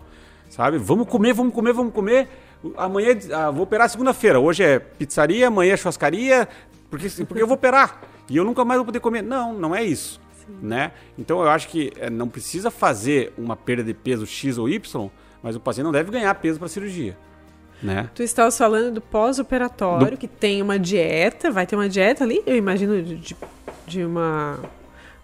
[0.48, 0.78] sabe?
[0.78, 2.28] Vamos comer, vamos comer, vamos comer.
[2.76, 4.38] Amanhã ah, vou operar segunda-feira.
[4.38, 6.48] Hoje é pizzaria, amanhã é churrascaria,
[6.88, 9.22] porque, porque eu vou operar e eu nunca mais vou poder comer.
[9.22, 10.20] Não, não é isso,
[10.62, 10.92] né?
[11.18, 15.10] Então eu acho que é, não precisa fazer uma perda de peso X ou Y,
[15.42, 17.18] mas o paciente não deve ganhar peso para cirurgia.
[17.82, 18.08] Né?
[18.14, 20.16] Tu estavas falando do pós-operatório, do...
[20.16, 23.36] que tem uma dieta, vai ter uma dieta ali, eu imagino, de
[23.88, 24.60] de uma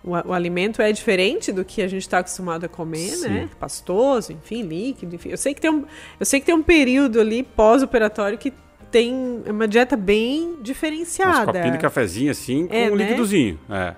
[0.04, 3.28] o, o, alimento é diferente do que a gente está acostumado a comer, Sim.
[3.28, 3.50] né?
[3.58, 5.30] Pastoso, enfim, líquido, enfim.
[5.30, 5.84] Eu sei que tem um,
[6.20, 8.52] eu sei que tem um período ali pós-operatório que
[8.90, 11.50] tem uma dieta bem diferenciada.
[11.50, 13.04] Um copinho de cafezinho assim, com é, um né?
[13.04, 13.58] líquidozinho.
[13.68, 13.94] É.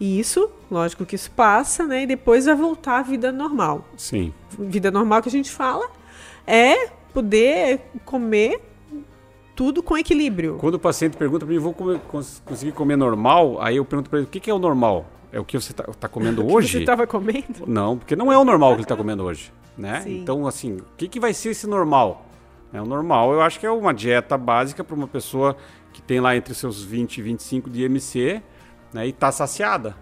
[0.00, 2.02] E isso, lógico que isso passa, né?
[2.02, 3.86] E depois vai voltar à vida normal.
[3.96, 4.32] Sim.
[4.58, 5.88] Vida normal que a gente fala
[6.46, 8.60] é poder comer
[9.54, 10.56] tudo com equilíbrio.
[10.58, 11.98] Quando o paciente pergunta para mim, vou comer,
[12.44, 13.56] conseguir comer normal?
[13.60, 15.06] Aí eu pergunto para ele, o que, que, é o normal?
[15.36, 16.72] É o que você está tá comendo o hoje?
[16.72, 17.66] você estava comendo?
[17.66, 20.00] Não, porque não é o normal que ele está comendo hoje, né?
[20.00, 20.22] Sim.
[20.22, 22.24] Então, assim, o que, que vai ser esse normal?
[22.72, 25.54] É, o normal, eu acho que é uma dieta básica para uma pessoa
[25.92, 28.42] que tem lá entre seus 20 e 25 de IMC
[28.94, 29.94] né, e está saciada.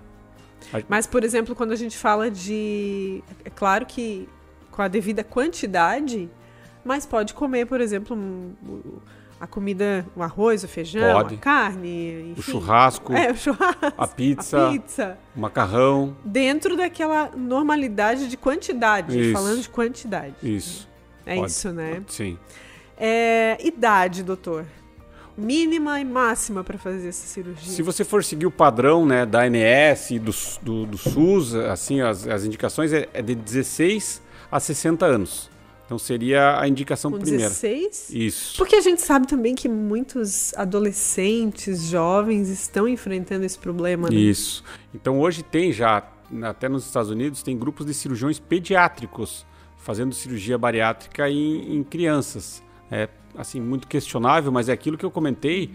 [0.88, 3.23] Mas, por exemplo, quando a gente fala de.
[3.44, 4.29] É claro que
[4.70, 6.31] com a devida quantidade,
[6.85, 8.53] mas pode comer, por exemplo, um,
[9.44, 11.35] a comida, o arroz, o feijão, Pode.
[11.35, 12.40] a carne, enfim.
[12.40, 15.18] O churrasco, É, o churrasco, a pizza, a pizza.
[15.37, 16.16] o macarrão.
[16.24, 19.33] Dentro daquela normalidade de quantidade, Isso.
[19.33, 20.35] falando de quantidade.
[20.42, 20.88] Isso.
[21.26, 21.50] É Pode.
[21.50, 22.02] isso, né?
[22.09, 22.38] Sim.
[22.96, 24.64] É, idade, doutor.
[25.37, 27.70] Mínima e máxima para fazer essa cirurgia.
[27.72, 32.00] Se você for seguir o padrão né, da ANS e do, do, do SUS, assim,
[32.00, 35.50] as, as indicações é, é de 16 a 60 anos.
[35.85, 37.49] Então seria a indicação Com primeira.
[37.49, 38.11] 16?
[38.11, 38.57] Isso.
[38.57, 44.09] Porque a gente sabe também que muitos adolescentes, jovens, estão enfrentando esse problema.
[44.09, 44.16] Né?
[44.16, 44.64] Isso.
[44.94, 46.03] Então hoje tem já,
[46.42, 52.62] até nos Estados Unidos, tem grupos de cirurgiões pediátricos fazendo cirurgia bariátrica em, em crianças.
[52.90, 55.70] É assim muito questionável, mas é aquilo que eu comentei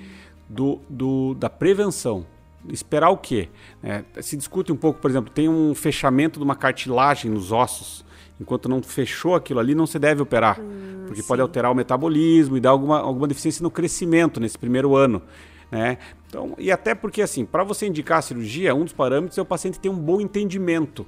[0.49, 2.25] do, do da prevenção.
[2.67, 3.49] Esperar o quê?
[3.83, 8.03] É, se discute um pouco, por exemplo, tem um fechamento de uma cartilagem nos ossos.
[8.39, 10.59] Enquanto não fechou aquilo ali, não se deve operar,
[11.05, 11.43] porque pode sim.
[11.43, 15.21] alterar o metabolismo e dar alguma, alguma deficiência no crescimento nesse primeiro ano.
[15.69, 15.97] Né?
[16.27, 19.45] Então, e até porque, assim, para você indicar a cirurgia, um dos parâmetros é o
[19.45, 21.05] paciente ter um bom entendimento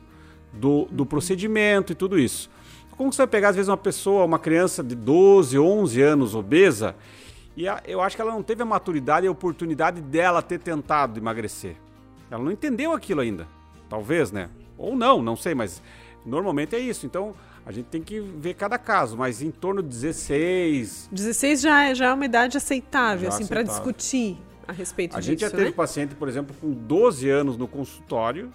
[0.52, 2.50] do, do procedimento e tudo isso.
[2.98, 6.96] Como você vai pegar, às vezes, uma pessoa, uma criança de 12, 11 anos obesa,
[7.56, 10.60] e a- eu acho que ela não teve a maturidade e a oportunidade dela ter
[10.60, 11.76] tentado emagrecer.
[12.30, 13.48] Ela não entendeu aquilo ainda.
[13.90, 14.50] Talvez, né?
[14.78, 15.82] Ou não, não sei, mas
[16.26, 17.06] normalmente é isso.
[17.06, 17.34] Então,
[17.66, 21.10] a gente tem que ver cada caso, mas em torno de 16.
[21.12, 25.20] 16 já é, já é uma idade aceitável, Já assim, para discutir a respeito A
[25.20, 25.72] disso, gente já teve né?
[25.72, 28.52] paciente, por exemplo, com 12 anos no consultório,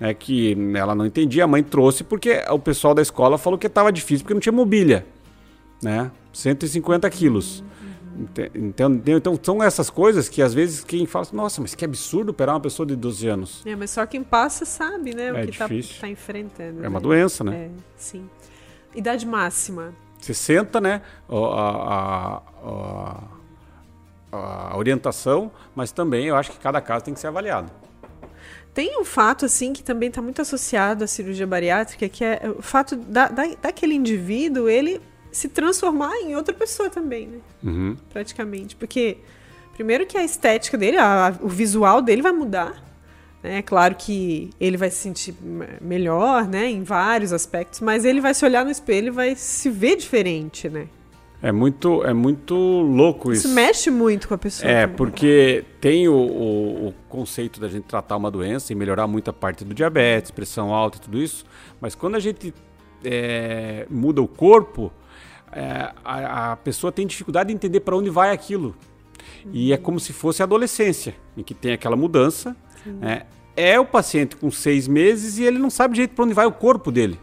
[0.00, 3.66] né, que ela não entendia, a mãe trouxe porque o pessoal da escola falou que
[3.66, 5.06] estava difícil porque não tinha mobília,
[5.82, 6.10] né?
[6.32, 7.62] 150 quilos.
[7.62, 7.68] Ente-
[8.54, 9.18] Entendeu?
[9.18, 12.54] Então são essas coisas que às vezes quem fala assim, nossa, mas que absurdo operar
[12.56, 13.62] uma pessoa de 12 anos.
[13.64, 16.00] É, mas só quem passa sabe, né, É o que tá, difícil.
[16.00, 16.84] tá enfrentando.
[16.84, 17.02] É uma né?
[17.02, 17.56] doença, né?
[17.56, 18.28] É, sim.
[18.94, 19.94] Idade máxima.
[20.20, 21.02] 60, né?
[21.28, 22.42] A, a-
[24.32, 27.70] a- a orientação, mas também eu acho que cada caso tem que ser avaliado.
[28.74, 32.62] Tem um fato, assim, que também está muito associado à cirurgia bariátrica, que é o
[32.62, 35.00] fato da, da, daquele indivíduo, ele
[35.32, 37.38] se transformar em outra pessoa também, né?
[37.62, 37.96] Uhum.
[38.10, 38.74] Praticamente.
[38.76, 39.18] Porque,
[39.74, 42.86] primeiro que a estética dele, a- a- o visual dele vai mudar.
[43.42, 43.58] né?
[43.58, 46.68] É claro que ele vai se sentir me- melhor, né?
[46.68, 50.68] Em vários aspectos, mas ele vai se olhar no espelho e vai se ver diferente,
[50.68, 50.88] né?
[51.40, 53.46] É muito, é muito louco isso.
[53.46, 54.68] Isso mexe muito com a pessoa.
[54.68, 54.96] É, também.
[54.96, 59.32] porque tem o, o- o conceito da gente tratar uma doença e melhorar muito a
[59.32, 61.46] parte do diabetes, pressão alta e tudo isso,
[61.80, 62.52] mas quando a gente
[63.04, 64.92] é, muda o corpo,
[65.52, 68.76] é, a, a pessoa tem dificuldade de entender para onde vai aquilo.
[69.52, 72.56] E é como se fosse a adolescência, em que tem aquela mudança.
[72.84, 73.26] né?
[73.56, 76.52] É o paciente com seis meses e ele não sabe direito para onde vai o
[76.52, 77.18] corpo dele.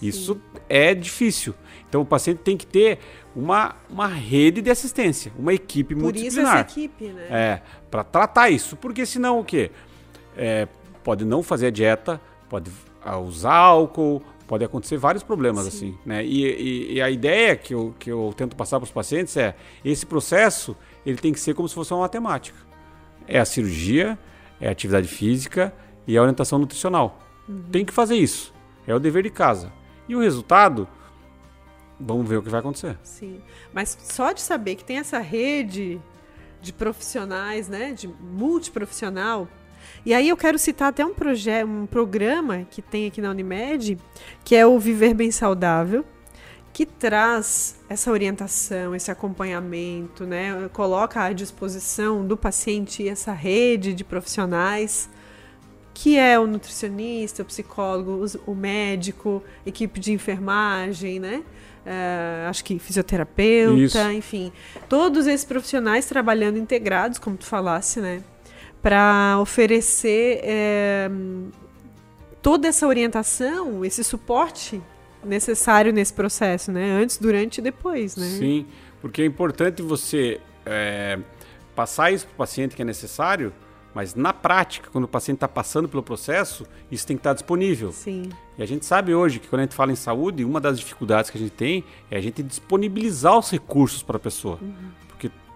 [0.00, 1.54] Isso é difícil.
[1.88, 2.98] Então o paciente tem que ter
[3.34, 6.58] uma, uma rede de assistência, uma equipe Por isso multidisciplinar.
[6.58, 7.26] essa equipe, né?
[7.28, 9.70] É, para tratar isso, porque senão o quê?
[10.36, 10.68] É,
[11.02, 12.70] pode não fazer a dieta, pode
[13.02, 16.24] ah, usar álcool, pode acontecer vários problemas assim, né?
[16.24, 19.54] E, e- e a ideia que eu, que eu tento passar para os pacientes é
[19.84, 22.58] esse processo ele tem que ser como se fosse uma matemática.
[23.28, 24.18] É a cirurgia,
[24.60, 25.72] é a atividade física
[26.04, 27.20] e a orientação nutricional.
[27.70, 28.52] Tem que fazer isso.
[28.88, 29.72] É o dever de casa.
[30.08, 30.88] E o resultado,
[32.00, 32.98] vamos ver o que vai acontecer.
[33.04, 33.40] Sim.
[33.72, 36.00] Mas só de saber que tem essa rede
[36.60, 37.92] de profissionais, né?
[37.92, 39.46] De multiprofissional.
[40.04, 43.98] E aí eu quero citar até um projeto, um programa que tem aqui na Unimed,
[44.44, 46.04] que é o Viver Bem Saudável,
[46.72, 50.70] que traz essa orientação, esse acompanhamento, né?
[50.72, 55.08] Coloca à disposição do paciente essa rede de profissionais
[55.92, 61.42] que é o nutricionista, o psicólogo, o médico, equipe de enfermagem, né?
[61.84, 64.10] Eh, acho que fisioterapeuta, Isso.
[64.12, 64.52] enfim,
[64.88, 68.22] todos esses profissionais trabalhando integrados, como tu falasse, né?
[68.82, 71.10] Para oferecer eh,
[72.40, 74.80] toda essa orientação, esse suporte
[75.24, 76.92] necessário nesse processo, né?
[76.92, 78.26] Antes, durante e depois, né?
[78.26, 78.66] Sim,
[79.00, 81.18] porque é importante você é,
[81.74, 83.52] passar isso para o paciente que é necessário,
[83.94, 87.90] mas na prática, quando o paciente está passando pelo processo, isso tem que estar disponível.
[87.92, 90.78] Sim, E a gente sabe hoje que quando a gente fala em saúde, uma das
[90.78, 94.58] dificuldades que a gente tem é a gente disponibilizar os recursos para a pessoa.
[95.00, 95.09] Porque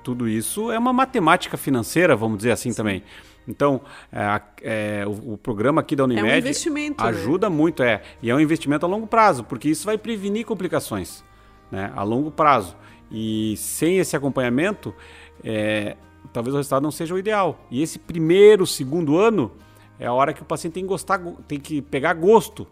[0.04, 3.02] tudo isso é uma matemática financeira, vamos dizer assim também.
[3.48, 3.80] Então,
[4.12, 7.10] é, é, o, o programa aqui da Unimed investimento, né?
[7.10, 8.02] ajuda muito, é.
[8.22, 11.24] E é um investimento a longo prazo, porque isso vai prevenir complicações
[11.70, 12.76] né, a longo prazo.
[13.10, 14.94] E sem esse acompanhamento,
[15.42, 15.96] é,
[16.32, 17.58] talvez o resultado não seja o ideal.
[17.70, 19.52] E esse primeiro, segundo ano
[19.98, 22.66] é a hora que o paciente tem que gostar, tem que pegar gosto,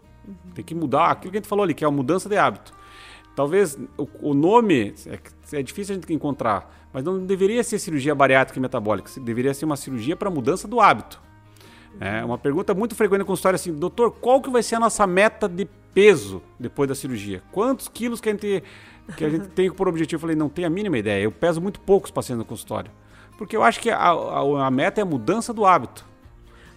[0.53, 2.73] tem que mudar aquilo que a gente falou ali, que é a mudança de hábito.
[3.35, 5.19] talvez o, o nome é,
[5.57, 9.65] é, difícil a gente encontrar, mas não deveria ser cirurgia bariátrica e metabólica, deveria ser
[9.65, 11.19] uma cirurgia para mudança do hábito.
[11.99, 15.05] É uma pergunta muito frequente no consultório assim, doutor, qual que vai ser a nossa
[15.05, 17.43] meta de peso depois da cirurgia?
[17.51, 18.63] Quantos quilos que a gente,
[19.15, 20.17] que a gente tem por objetivo?
[20.17, 21.23] Eu falei, não tenho a mínima ideia.
[21.23, 22.91] Eu peso muito poucos pacientes no consultório.
[23.37, 26.05] Porque eu acho que a, a, a meta é a mudança do hábito.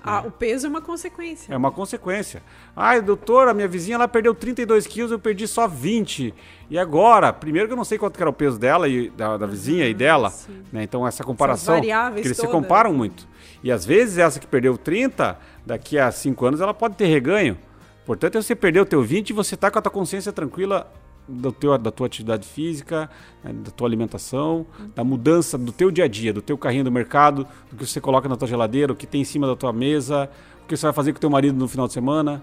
[0.07, 1.53] Ah, o peso é uma consequência.
[1.53, 2.43] É uma consequência.
[2.77, 6.33] Ai, doutor, a minha vizinha ela perdeu 32 quilos, eu perdi só 20.
[6.71, 7.33] E agora?
[7.33, 9.91] Primeiro que eu não sei quanto era o peso dela e da, da vizinha uhum,
[9.91, 10.33] e dela.
[10.73, 10.85] Né?
[10.85, 11.75] Então essa comparação.
[12.23, 12.51] que eles todas.
[12.51, 13.27] se comparam muito.
[13.65, 17.59] E às vezes essa que perdeu 30, daqui a 5 anos ela pode ter reganho.
[18.05, 20.89] Portanto, você perdeu o teu 20 e você está com a tua consciência tranquila
[21.29, 23.11] do teu, da tua atividade física,
[23.43, 26.93] né, da tua alimentação, da mudança do teu dia a dia, do teu carrinho do
[26.93, 29.73] mercado, do que você coloca na tua geladeira, o que tem em cima da tua
[29.73, 30.31] mesa,
[30.65, 32.43] o que você vai fazer com o teu marido no final de semana.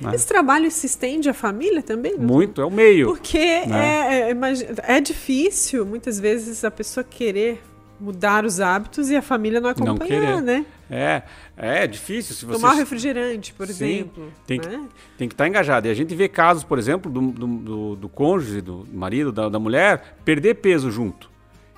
[0.00, 0.14] Né?
[0.14, 2.18] Esse trabalho se estende à família também?
[2.18, 3.06] Muito, é o meio.
[3.06, 4.30] Porque né?
[4.30, 7.62] é, é, é difícil, muitas vezes, a pessoa querer
[7.98, 10.66] mudar os hábitos e a família não acompanhar, não né?
[10.90, 11.22] É,
[11.56, 12.34] é difícil.
[12.34, 12.60] Se você...
[12.60, 14.32] Tomar refrigerante, por Sim, exemplo.
[14.46, 14.64] Tem, né?
[14.64, 15.88] que, tem que estar tá engajado.
[15.88, 19.48] E a gente vê casos, por exemplo, do, do, do, do cônjuge, do marido, da,
[19.48, 21.30] da, mulher, perder peso junto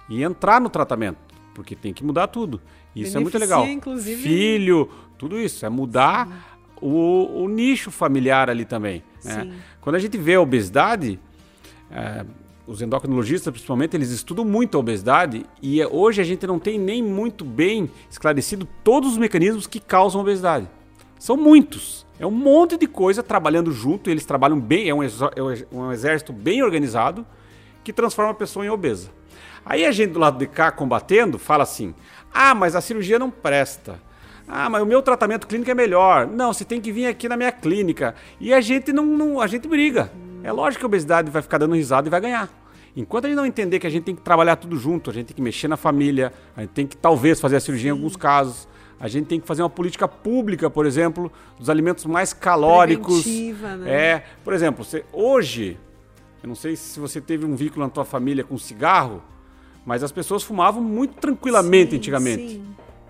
[0.08, 1.18] e entrar no tratamento,
[1.54, 2.60] porque tem que mudar tudo.
[2.94, 3.66] Isso Beneficia, é muito legal.
[3.66, 4.22] Inclusive...
[4.22, 5.64] Filho, tudo isso.
[5.64, 9.02] É mudar o, o, nicho familiar ali também.
[9.24, 9.52] Né?
[9.80, 11.18] Quando a gente vê a obesidade...
[11.90, 12.24] É,
[12.68, 16.78] os endocrinologistas, principalmente, eles estudam muito a obesidade e é, hoje a gente não tem
[16.78, 20.68] nem muito bem esclarecido todos os mecanismos que causam obesidade.
[21.18, 22.06] São muitos.
[22.20, 25.08] É um monte de coisa trabalhando junto, eles trabalham bem, é um, é
[25.72, 27.26] um exército bem organizado
[27.82, 29.08] que transforma a pessoa em obesa.
[29.64, 31.94] Aí a gente do lado de cá combatendo fala assim:
[32.32, 33.98] ah, mas a cirurgia não presta.
[34.46, 36.26] Ah, mas o meu tratamento clínico é melhor.
[36.26, 38.14] Não, você tem que vir aqui na minha clínica.
[38.40, 40.10] E a gente não, não a gente briga.
[40.42, 42.57] É lógico que a obesidade vai ficar dando risada e vai ganhar.
[42.98, 45.26] Enquanto a gente não entender que a gente tem que trabalhar tudo junto, a gente
[45.26, 47.96] tem que mexer na família, a gente tem que talvez fazer a cirurgia Sim.
[47.96, 48.66] em alguns casos,
[48.98, 53.22] a gente tem que fazer uma política pública, por exemplo, dos alimentos mais calóricos.
[53.22, 53.90] Preventiva, né?
[53.92, 55.78] É, por exemplo, você, hoje,
[56.42, 59.22] eu não sei se você teve um vínculo na tua família com cigarro,
[59.86, 62.48] mas as pessoas fumavam muito tranquilamente sim, antigamente.
[62.54, 62.64] Sim.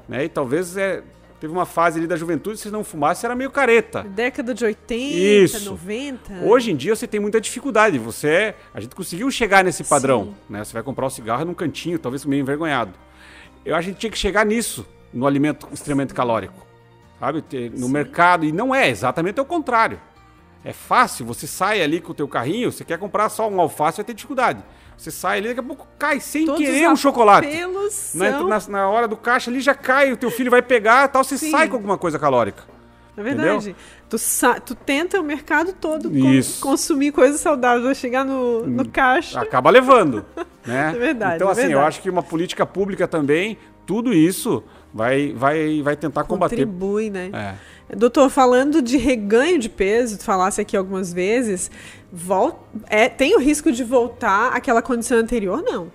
[0.06, 0.24] Né?
[0.24, 1.02] E talvez é,
[1.40, 4.02] Teve uma fase ali da juventude, se não fumasse, era meio careta.
[4.02, 5.70] Década de 80, Isso.
[5.70, 6.44] 90.
[6.44, 7.96] Hoje em dia você tem muita dificuldade.
[7.98, 10.34] Você é, A gente conseguiu chegar nesse padrão.
[10.50, 10.64] Né?
[10.64, 12.92] Você vai comprar um cigarro num cantinho, talvez meio envergonhado.
[13.64, 16.66] Eu acho que a gente tinha que chegar nisso, no alimento extremamente calórico.
[17.20, 17.44] Sabe?
[17.72, 17.92] No Sim.
[17.92, 18.44] mercado.
[18.44, 20.00] E não é, exatamente o contrário.
[20.64, 23.98] É fácil, você sai ali com o teu carrinho, você quer comprar só um alface,
[23.98, 24.62] vai ter dificuldade.
[24.98, 27.48] Você sai ali, daqui a pouco cai sem Todos querer um chocolate.
[28.14, 31.22] Na, na, na, hora do caixa ali já cai, o teu filho vai pegar tal,
[31.22, 31.52] você Sim.
[31.52, 32.64] sai com alguma coisa calórica.
[33.16, 33.76] É verdade.
[34.08, 34.16] Tu,
[34.64, 36.10] tu, tenta o mercado todo
[36.60, 39.40] consumir coisas saudáveis, vai chegar no, no hum, caixa.
[39.40, 40.24] Acaba levando.
[40.66, 40.92] né?
[40.94, 41.36] É verdade.
[41.36, 41.80] Então, é assim, verdade.
[41.80, 43.56] eu acho que uma política pública também,
[43.86, 44.62] tudo isso
[44.98, 46.56] vai, vai, vai tentar combater.
[46.56, 47.30] Contribui, né?
[47.32, 47.94] É.
[47.96, 51.70] Doutor, falando de reganho de peso, tu falasse aqui algumas vezes,
[52.12, 52.58] volta,
[52.88, 55.62] é, tem o risco de voltar àquela condição anterior?
[55.62, 55.86] Não.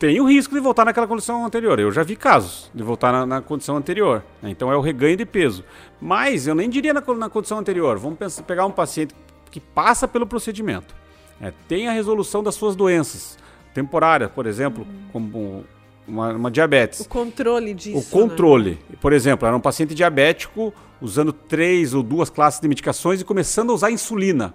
[0.00, 1.78] Tem o risco de voltar naquela condição anterior.
[1.78, 4.24] Eu já vi casos de voltar na, na condição anterior.
[4.42, 4.50] Né?
[4.50, 5.62] Então é o reganho de peso.
[6.00, 7.98] Mas eu nem diria na, na condição anterior.
[7.98, 9.14] Vamos pensar, pegar um paciente
[9.50, 10.92] que passa pelo procedimento.
[11.40, 13.38] É, tem a resolução das suas doenças
[13.74, 15.08] temporárias, por exemplo, uhum.
[15.12, 15.64] como
[16.08, 17.00] uma, uma, diabetes.
[17.00, 17.98] O controle disso.
[17.98, 18.78] O controle.
[18.88, 18.96] Né?
[19.00, 23.70] Por exemplo, era um paciente diabético usando três ou duas classes de medicações e começando
[23.70, 24.54] a usar insulina.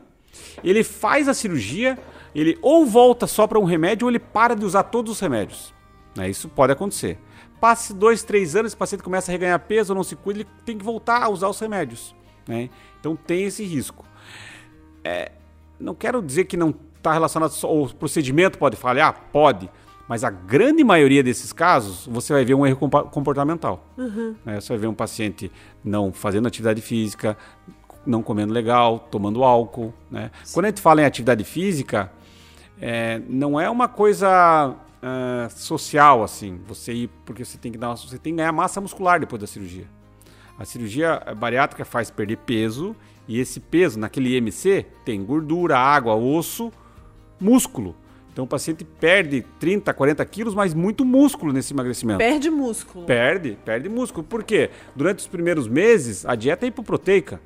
[0.63, 1.97] Ele faz a cirurgia,
[2.33, 5.73] ele ou volta só para um remédio ou ele para de usar todos os remédios.
[6.15, 6.29] Né?
[6.29, 7.17] Isso pode acontecer.
[7.61, 10.77] Passe dois, três anos, esse paciente começa a reganhar peso, não se cuida, ele tem
[10.77, 12.13] que voltar a usar os remédios.
[12.47, 12.69] Né?
[12.99, 14.05] Então tem esse risco.
[15.03, 15.31] É,
[15.79, 19.69] não quero dizer que não está relacionado ao procedimento pode falhar, pode.
[20.07, 22.77] Mas a grande maioria desses casos, você vai ver um erro
[23.09, 23.87] comportamental.
[23.97, 24.35] Uhum.
[24.45, 24.59] Né?
[24.59, 25.51] Você vai ver um paciente
[25.83, 27.37] não fazendo atividade física,
[28.05, 29.93] não comendo legal, tomando álcool.
[30.11, 30.29] Né?
[30.51, 32.11] Quando a gente fala em atividade física,
[32.81, 36.59] é, não é uma coisa uh, social assim.
[36.67, 39.47] Você ir porque você tem que dar, você tem que ganhar massa muscular depois da
[39.47, 39.87] cirurgia.
[40.57, 42.95] A cirurgia bariátrica faz perder peso
[43.27, 46.71] e esse peso naquele IMC tem gordura, água, osso,
[47.39, 47.95] músculo.
[48.33, 52.17] Então o paciente perde 30, 40 quilos, mas muito músculo nesse emagrecimento.
[52.17, 53.05] Perde músculo.
[53.05, 54.25] Perde, perde músculo.
[54.25, 54.71] Por quê?
[54.95, 57.39] Durante os primeiros meses, a dieta é hipoproteica.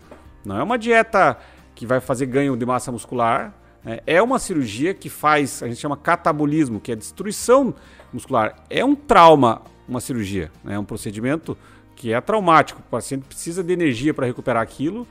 [0.46, 1.38] Não é uma dieta
[1.76, 3.54] que vai fazer ganho de massa muscular.
[3.84, 4.00] Né?
[4.08, 7.76] É uma cirurgia que faz, a gente chama catabolismo, que é destruição
[8.14, 8.56] muscular.
[8.70, 10.50] É um trauma, uma cirurgia.
[10.64, 10.76] Né?
[10.76, 11.58] É um procedimento
[11.98, 12.80] que é traumático.
[12.80, 15.06] O paciente precisa de energia para recuperar aquilo.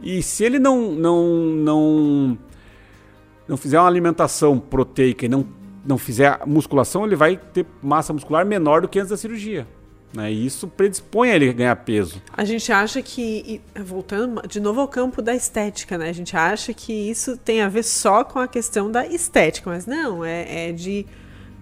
[0.00, 2.38] E se ele não, não, não
[3.50, 5.44] não fizer uma alimentação proteica e não,
[5.84, 9.66] não fizer musculação, ele vai ter massa muscular menor do que antes da cirurgia.
[10.14, 10.32] Né?
[10.32, 12.22] E isso predispõe a ele a ganhar peso.
[12.32, 16.08] A gente acha que, voltando de novo ao campo da estética, né?
[16.08, 19.84] A gente acha que isso tem a ver só com a questão da estética, mas
[19.84, 21.04] não, é, é de,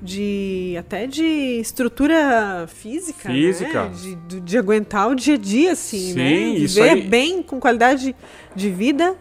[0.01, 1.25] de até de
[1.61, 3.85] estrutura física, física.
[3.85, 3.95] Né?
[3.95, 6.59] De, de, de, aguentar o dia a dia, assim, Sim, né?
[6.59, 7.03] Viver aí...
[7.03, 8.15] bem, com qualidade
[8.55, 9.17] de vida.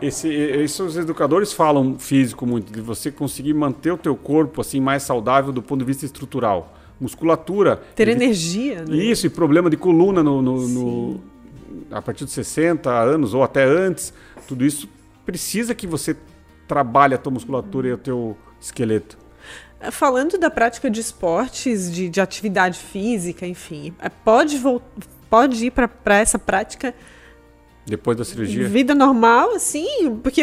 [0.00, 4.80] Esse, esses os educadores falam físico muito, de você conseguir manter o teu corpo assim
[4.80, 7.76] mais saudável do ponto de vista estrutural musculatura.
[7.94, 8.96] Ter energia, né?
[8.96, 11.20] Isso, e problema de coluna no, no, no,
[11.90, 14.12] a partir dos 60 anos ou até antes.
[14.48, 14.88] Tudo isso
[15.24, 16.16] precisa que você
[16.66, 19.18] trabalhe a tua musculatura e o teu esqueleto.
[19.78, 24.60] É, falando da prática de esportes, de, de atividade física, enfim, é, pode,
[25.28, 26.94] pode ir para essa prática
[27.86, 28.68] depois da cirurgia?
[28.68, 30.42] Vida normal, assim, porque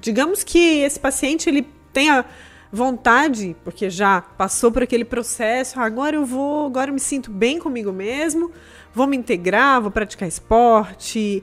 [0.00, 2.24] digamos que esse paciente ele tenha
[2.70, 7.58] vontade, porque já passou por aquele processo, agora eu vou, agora eu me sinto bem
[7.58, 8.50] comigo mesmo,
[8.94, 11.42] vou me integrar, vou praticar esporte.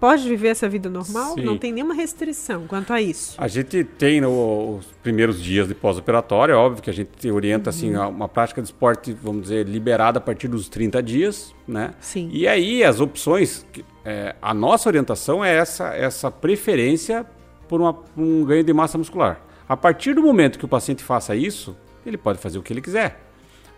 [0.00, 1.34] Pode viver essa vida normal?
[1.34, 1.42] Sim.
[1.42, 3.34] Não tem nenhuma restrição quanto a isso.
[3.36, 7.70] A gente tem no, os primeiros dias de pós-operatório, é óbvio que a gente orienta
[7.70, 8.02] assim, uhum.
[8.02, 11.94] assim, uma prática de esporte, vamos dizer, liberada a partir dos 30 dias, né?
[12.00, 12.30] Sim.
[12.32, 13.66] E aí as opções,
[14.04, 17.26] é, a nossa orientação é essa, essa preferência
[17.68, 19.40] por uma, um ganho de massa muscular.
[19.68, 22.80] A partir do momento que o paciente faça isso, ele pode fazer o que ele
[22.80, 23.20] quiser.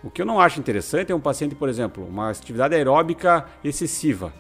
[0.04, 4.32] O que eu não acho interessante é um paciente, por exemplo, uma atividade aeróbica excessiva,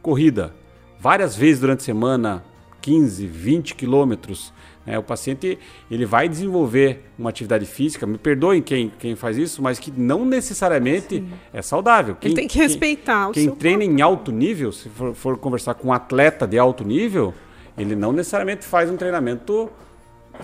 [0.00, 0.54] corrida,
[0.98, 2.44] várias vezes durante a semana,
[2.80, 4.52] 15, 20 quilômetros.
[4.84, 4.98] Né?
[4.98, 5.58] O paciente
[5.90, 10.24] ele vai desenvolver uma atividade física, me perdoem quem, quem faz isso, mas que não
[10.24, 11.28] necessariamente Sim.
[11.52, 12.14] é saudável.
[12.14, 13.98] Quem, ele tem que respeitar quem, o Quem treina corpo.
[13.98, 17.34] em alto nível, se for, for conversar com um atleta de alto nível,
[17.76, 19.68] ele não necessariamente faz um treinamento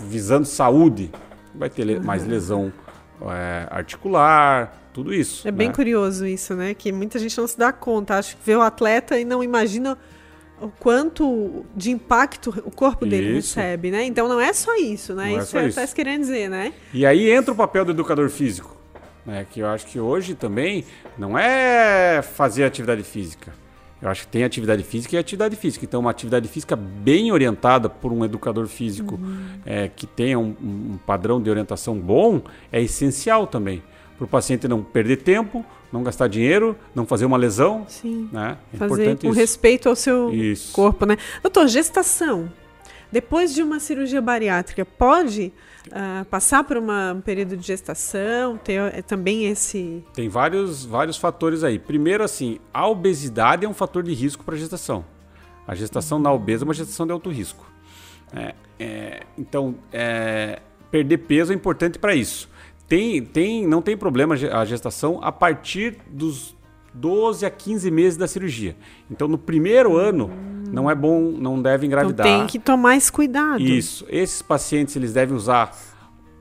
[0.00, 1.10] visando saúde,
[1.54, 2.72] vai ter mais lesão
[3.22, 5.46] é, articular, tudo isso.
[5.46, 5.74] É bem né?
[5.74, 6.74] curioso isso, né?
[6.74, 8.18] Que muita gente não se dá conta.
[8.18, 9.96] Acho que vê o atleta e não imagina
[10.62, 13.58] o quanto de impacto o corpo dele isso.
[13.58, 14.04] recebe, né?
[14.04, 15.30] Então não é só isso, né?
[15.30, 16.72] Não é isso é, está querendo dizer, né?
[16.94, 18.76] E aí entra o papel do educador físico,
[19.26, 19.46] né?
[19.50, 20.84] Que eu acho que hoje também
[21.18, 23.52] não é fazer atividade física.
[24.02, 25.84] Eu acho que tem atividade física e atividade física.
[25.84, 29.46] Então, uma atividade física bem orientada por um educador físico uhum.
[29.64, 33.80] é, que tenha um, um, padrão de orientação bom é essencial também.
[34.18, 37.84] Para o paciente não perder tempo, não gastar dinheiro, não fazer uma lesão.
[37.86, 38.28] Sim.
[38.32, 38.56] Né?
[38.72, 39.38] É fazer com isso.
[39.38, 40.72] respeito ao seu isso.
[40.72, 41.16] corpo, né?
[41.42, 42.50] Doutor, gestação.
[43.10, 45.52] Depois de uma cirurgia bariátrica, pode
[45.88, 50.02] uh, passar por uma, um período de gestação, ter é, também esse...
[50.14, 51.78] Tem vários, vários fatores aí.
[51.78, 55.04] Primeiro, assim, a obesidade é um fator de risco para a gestação.
[55.66, 57.70] A gestação na obesa é uma gestação de alto risco.
[58.34, 62.48] É, é, então, é, perder peso é importante para isso.
[62.92, 66.54] Tem, tem, não tem problema a gestação a partir dos
[66.92, 68.76] 12 a 15 meses da cirurgia.
[69.10, 70.30] Então, no primeiro ano,
[70.70, 72.26] não é bom, não deve engravidar.
[72.26, 73.62] Então, tem que tomar esse cuidado.
[73.62, 74.04] Isso.
[74.10, 75.74] Esses pacientes, eles devem usar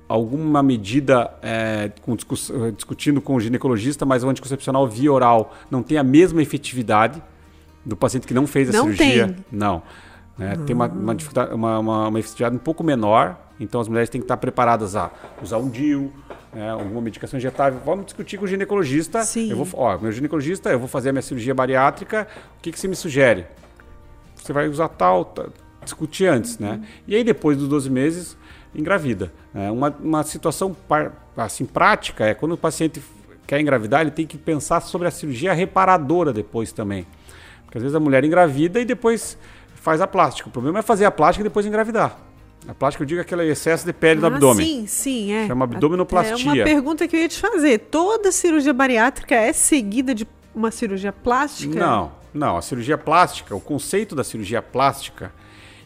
[0.09, 2.17] alguma medida é, com
[2.75, 7.23] discutindo com o ginecologista, mas o anticoncepcional via oral não tem a mesma efetividade
[7.85, 9.27] do paciente que não fez a não cirurgia.
[9.27, 9.45] Tem.
[9.49, 9.81] Não.
[10.37, 10.57] Né?
[10.65, 11.15] Tem uma, uma,
[11.53, 15.11] uma, uma, uma efetividade um pouco menor, então as mulheres têm que estar preparadas a
[15.41, 16.11] usar um DIU,
[16.53, 19.23] né, alguma medicação injetável, vamos discutir com o ginecologista.
[19.23, 19.49] Sim.
[19.49, 22.79] Eu vou, ó, meu ginecologista, eu vou fazer a minha cirurgia bariátrica, o que, que
[22.79, 23.45] você me sugere?
[24.35, 25.49] Você vai usar tal, tal
[25.83, 26.71] discutir antes, né?
[26.71, 26.77] uhum.
[26.77, 26.87] né?
[27.07, 28.37] E aí depois dos 12 meses,
[28.73, 29.31] engravida.
[29.53, 29.71] Né?
[29.71, 30.75] Uma, uma situação
[31.37, 33.01] assim prática é quando o paciente
[33.47, 37.05] quer engravidar, ele tem que pensar sobre a cirurgia reparadora depois também.
[37.65, 39.37] Porque às vezes a mulher engravida e depois
[39.75, 40.49] faz a plástica.
[40.49, 42.17] O problema é fazer a plástica e depois engravidar.
[42.67, 44.65] A plástica, eu digo, é aquele excesso de pele ah, no abdômen.
[44.65, 45.47] Sim, sim, é.
[45.47, 46.33] Chama abdominoplastia.
[46.33, 47.79] É uma pergunta que eu ia te fazer.
[47.79, 51.79] Toda cirurgia bariátrica é seguida de uma cirurgia plástica?
[51.79, 52.57] Não, não.
[52.57, 55.33] A cirurgia plástica, o conceito da cirurgia plástica,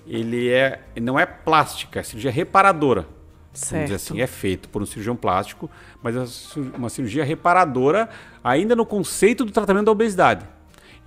[0.05, 3.07] ele é, não é plástica, é cirurgia reparadora.
[3.53, 3.71] Certo.
[3.71, 5.71] Vamos dizer assim, é feito por um cirurgião plástico,
[6.03, 8.09] mas é uma cirurgia reparadora
[8.43, 10.45] ainda no conceito do tratamento da obesidade.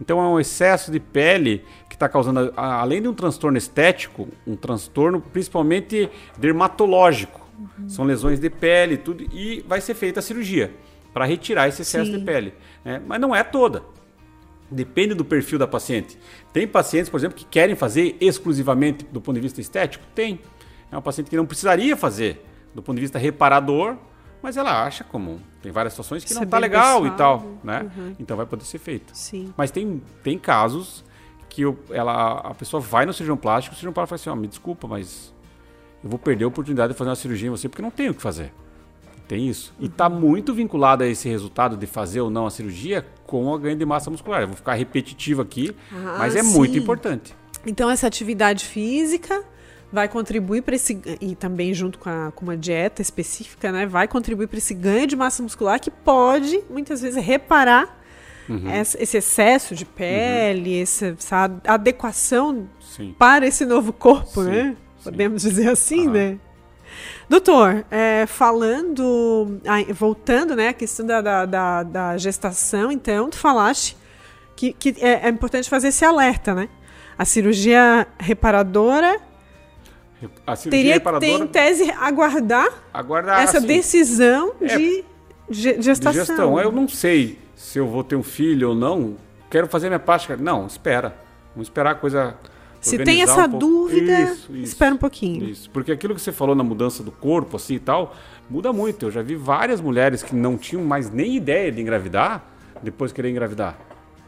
[0.00, 1.64] Então é um excesso de pele
[1.98, 7.40] está causando, além de um transtorno estético, um transtorno principalmente dermatológico.
[7.58, 7.88] Uhum.
[7.88, 10.72] São lesões de pele tudo, e vai ser feita a cirurgia
[11.12, 12.18] para retirar esse excesso Sim.
[12.18, 12.54] de pele.
[12.84, 13.02] Né?
[13.04, 13.82] Mas não é toda.
[14.70, 16.16] Depende do perfil da paciente.
[16.52, 20.04] Tem pacientes, por exemplo, que querem fazer exclusivamente do ponto de vista estético?
[20.14, 20.38] Tem.
[20.92, 23.96] É uma paciente que não precisaria fazer do ponto de vista reparador,
[24.40, 25.40] mas ela acha comum.
[25.60, 27.14] Tem várias situações que Isso não está é legal pessoal.
[27.14, 27.90] e tal, né?
[27.96, 28.14] Uhum.
[28.20, 29.10] Então vai poder ser feito.
[29.14, 29.52] Sim.
[29.56, 31.04] Mas tem, tem casos
[31.48, 34.40] que eu, ela, a pessoa vai no cirurgião plástico, o cirurgião plástico fala assim, oh,
[34.40, 35.32] me desculpa, mas
[36.02, 38.14] eu vou perder a oportunidade de fazer uma cirurgia em você porque não tenho o
[38.14, 38.52] que fazer.
[39.26, 39.74] Tem isso.
[39.78, 43.58] E está muito vinculado a esse resultado de fazer ou não a cirurgia com o
[43.58, 44.40] ganho de massa muscular.
[44.40, 46.50] Eu vou ficar repetitivo aqui, Ah, mas é sim.
[46.56, 47.34] muito importante.
[47.66, 49.44] Então, essa atividade física
[49.92, 50.98] vai contribuir para esse.
[51.20, 53.84] E também, junto com, a- com uma dieta específica, né?
[53.84, 57.97] Vai contribuir para esse ganho de massa muscular que pode, muitas vezes, reparar
[58.48, 58.70] Uhum.
[58.74, 63.14] esse excesso de pele, essa, essa adequação Sim.
[63.18, 64.76] para esse novo corpo, Sim, né?
[64.98, 65.04] sim.
[65.10, 66.12] Podemos dizer assim, Aham.
[66.12, 66.38] né?
[67.28, 69.60] Doutor, é, falando,
[69.94, 73.96] voltando, né, a questão da, da, da- da gestação, então, tu falaste
[74.56, 76.68] que, que é, é importante fazer esse alerta, né?
[77.18, 79.20] A cirurgia reparadora
[80.46, 85.04] A cirurgia teria que ter, reparadora em tese, aguardar aguardar essa assim, decisão é, de,
[85.50, 86.24] ge- de gestação.
[86.26, 86.60] gestão.
[86.60, 89.16] Eu não sei se eu vou ter um filho ou não.
[89.50, 90.36] Quero fazer minha plástica.
[90.36, 91.16] Não, espera.
[91.52, 92.36] Vamos esperar a coisa.
[92.80, 94.62] Se tem essa um dúvida, Isso, isso.
[94.62, 95.44] espera um pouquinho.
[95.44, 98.14] Isso, porque aquilo que você falou na mudança do corpo, assim e tal,
[98.48, 99.06] muda muito.
[99.06, 102.48] Eu já vi várias mulheres que não tinham mais nem ideia de engravidar,
[102.80, 103.76] depois querer engravidar.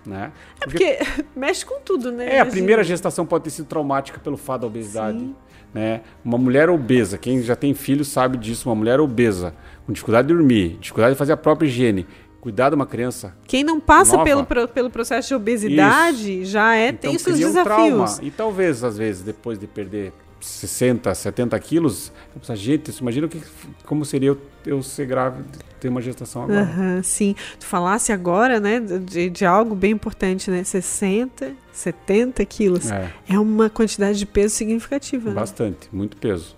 [0.05, 0.33] Né?
[0.61, 0.99] É porque
[1.37, 2.35] mexe com tudo, né?
[2.35, 5.20] É, a primeira gestação pode ter sido traumática pelo fato da obesidade.
[5.20, 5.37] Sim.
[5.72, 6.01] Né?
[6.24, 9.55] Uma mulher obesa, quem já tem filho sabe disso, uma mulher obesa,
[9.87, 12.09] com dificuldade de dormir, dificuldade de fazer a própria higiene,
[12.41, 13.34] cuidar de uma criança.
[13.47, 14.45] Quem não passa Nova.
[14.45, 17.64] pelo, pelo processo de obesidade já é, tem seus um desafios.
[17.64, 18.18] trauma.
[18.22, 23.43] E talvez, às vezes, depois de perder 60, 70 quilos, penso, gente, imagina que,
[23.84, 25.45] como seria eu, eu ser grávida,
[25.78, 26.62] ter uma gestação agora.
[26.62, 27.34] Aham, sim.
[27.59, 30.64] Tu falasse agora, né, de, de algo bem importante, né?
[30.64, 32.91] 60, 70 quilos.
[32.91, 35.28] É, É uma quantidade de peso significativa.
[35.28, 35.34] né?
[35.34, 36.57] bastante, muito peso.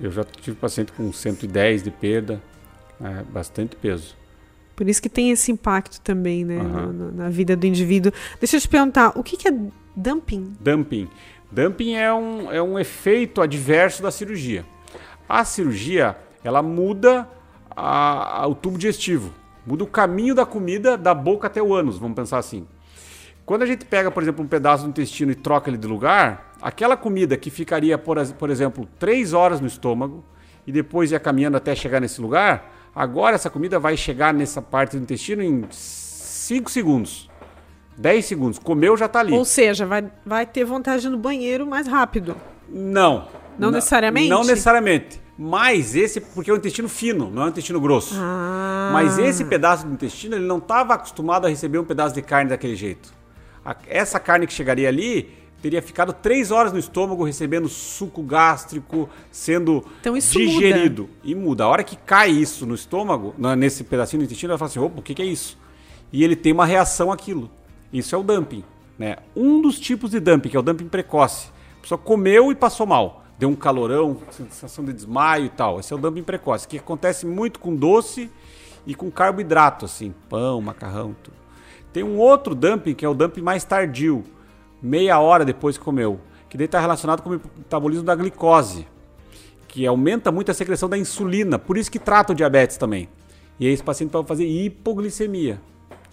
[0.00, 2.40] Eu já tive paciente com 110 de perda,
[3.02, 4.16] é, bastante peso.
[4.78, 8.12] Por isso que tem esse impacto também, né, no- no- na vida do indivíduo.
[8.38, 9.52] Deixa eu te perguntar, o que, que é
[9.96, 10.52] dumping?
[10.60, 11.08] Dumping.
[11.50, 14.64] Dumping é um, é um efeito adverso da cirurgia.
[15.28, 17.28] A cirurgia, ela muda
[17.76, 19.32] a- a- o tubo digestivo,
[19.66, 22.64] muda o caminho da comida da boca até o ânus, vamos pensar assim.
[23.44, 26.52] Quando a gente pega, por exemplo, um pedaço do intestino e troca ele de lugar,
[26.62, 30.22] aquela comida que ficaria, por, por exemplo, três horas no estômago
[30.64, 34.96] e depois ia caminhando até chegar nesse lugar, agora essa comida vai chegar nessa parte
[34.96, 37.28] do intestino em 5 segundos.
[37.96, 38.58] 10 segundos.
[38.58, 39.32] Comeu, já está ali.
[39.32, 42.36] Ou seja, vai, vai ter vontade no banheiro mais rápido.
[42.68, 43.26] Não.
[43.58, 44.28] Não necessariamente?
[44.28, 45.20] Não necessariamente.
[45.36, 48.14] Mas esse, porque é um intestino fino, não é um intestino grosso.
[48.16, 48.90] Ah.
[48.92, 52.50] Mas esse pedaço do intestino, ele não estava acostumado a receber um pedaço de carne
[52.50, 53.12] daquele jeito.
[53.64, 59.08] A- essa carne que chegaria ali teria ficado três horas no estômago recebendo suco gástrico,
[59.30, 61.08] sendo Então digerido.
[61.24, 61.64] E muda.
[61.64, 65.00] A hora que cai isso no estômago, nesse pedacinho do intestino, ela fala assim, opa,
[65.00, 65.58] o que, que é isso?
[66.12, 67.50] E ele tem uma reação àquilo.
[67.92, 68.64] Isso é o dumping.
[68.98, 69.16] Né?
[69.36, 71.48] Um dos tipos de dumping, que é o dumping precoce.
[71.78, 73.24] A pessoa comeu e passou mal.
[73.38, 75.78] Deu um calorão, sensação de desmaio e tal.
[75.78, 78.30] Esse é o dumping precoce, que acontece muito com doce
[78.84, 81.36] e com carboidrato, assim, pão, macarrão, tudo.
[81.92, 84.24] Tem um outro dumping, que é o dumping mais tardio,
[84.82, 88.86] meia hora depois que comeu, que daí está relacionado com o metabolismo da glicose,
[89.66, 93.08] que aumenta muito a secreção da insulina, por isso que trata o diabetes também.
[93.60, 95.60] E aí esse paciente pode fazer hipoglicemia,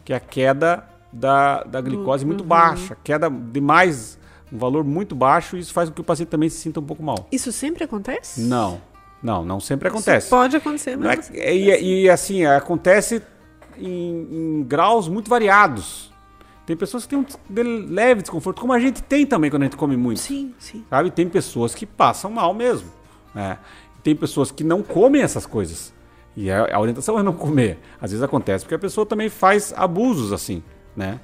[0.03, 4.20] que é a queda da, da glicose muito baixa, queda de mais,
[4.51, 6.84] um valor muito baixo, e isso faz com que o paciente também se sinta um
[6.84, 7.28] pouco mal.
[7.32, 8.41] Isso sempre acontece?
[8.41, 8.82] Não,
[9.24, 10.28] não, não sempre acontece.
[10.28, 11.30] Isso pode acontecer, é mas...
[11.30, 13.22] que- e, e, assim, acontece
[13.78, 16.11] em, em graus muito variados.
[16.66, 17.26] Tem pessoas que têm um
[17.93, 20.20] leve desconforto, como a gente tem também quando a gente come muito.
[20.20, 20.84] Sim, sim.
[20.89, 21.11] Sabe?
[21.11, 22.89] Tem pessoas que passam mal mesmo.
[23.34, 23.59] né?
[24.03, 25.93] Tem pessoas que não comem essas coisas.
[26.36, 27.80] E a, a orientação é não comer.
[28.01, 30.61] Às vezes acontece porque a pessoa também faz abusos assim.
[30.95, 31.20] Né?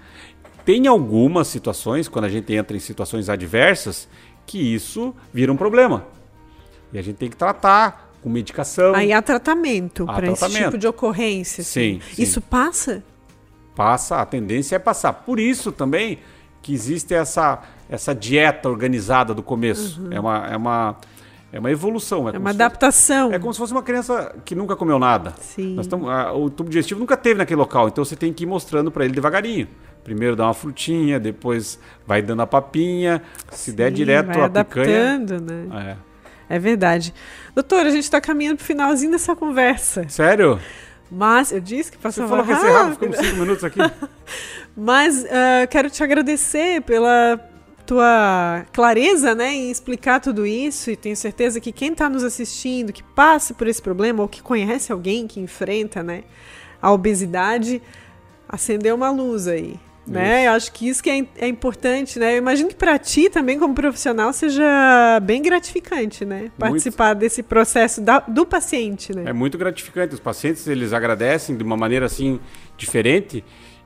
[0.63, 4.07] Tem algumas situações, quando a gente entra em situações adversas,
[4.45, 6.05] que isso vira um problema.
[6.93, 8.93] E a gente tem que tratar com medicação.
[8.93, 11.61] Aí há tratamento para esse tipo de ocorrência.
[11.61, 11.99] assim.
[11.99, 12.21] Sim, sim.
[12.23, 13.03] Isso passa?
[13.75, 15.13] Passa, a tendência é passar.
[15.13, 16.19] Por isso também
[16.61, 17.59] que existe essa,
[17.89, 20.01] essa dieta organizada do começo.
[20.11, 20.97] É, uma, é, uma,
[21.53, 22.27] é uma evolução.
[22.29, 23.33] É como uma se fosse- adaptação.
[23.33, 25.33] É como se fosse uma criança que nunca comeu nada.
[25.39, 25.77] Sim.
[25.89, 28.91] Tamo- a- o tubo digestivo nunca teve naquele local, então você tem que ir mostrando
[28.91, 29.67] para ele devagarinho.
[30.03, 34.49] Primeiro dá uma frutinha, depois vai dando a papinha, se der Sim, direto vai a
[34.49, 35.13] picanha.
[35.13, 35.97] adaptando, né?
[36.49, 36.55] É.
[36.55, 37.13] É verdade.
[37.55, 40.05] Doutora, a gente está caminhando pro finalzinho dessa conversa.
[40.09, 40.59] Sério?
[41.11, 42.93] Mas eu disse que Você passava falou que ia rápido, rápido.
[42.93, 43.79] ficamos cinco minutos aqui.
[44.77, 47.37] Mas ah, quero te agradecer pela
[47.85, 52.93] tua clareza, né, em explicar tudo isso e tenho certeza que quem está nos assistindo,
[52.93, 56.23] que passa por esse problema ou que conhece alguém que enfrenta, né,
[56.81, 57.81] a obesidade,
[58.47, 59.77] acendeu uma luz aí.
[60.05, 60.47] Né?
[60.47, 62.33] Eu acho que isso que é, é importante, né?
[62.33, 66.51] Eu imagino que para ti também como profissional seja bem gratificante, né?
[66.57, 67.19] Participar muito.
[67.19, 69.23] desse processo da, do paciente, né?
[69.27, 70.13] É muito gratificante.
[70.13, 72.39] Os pacientes eles agradecem de uma maneira assim
[72.77, 73.43] diferente.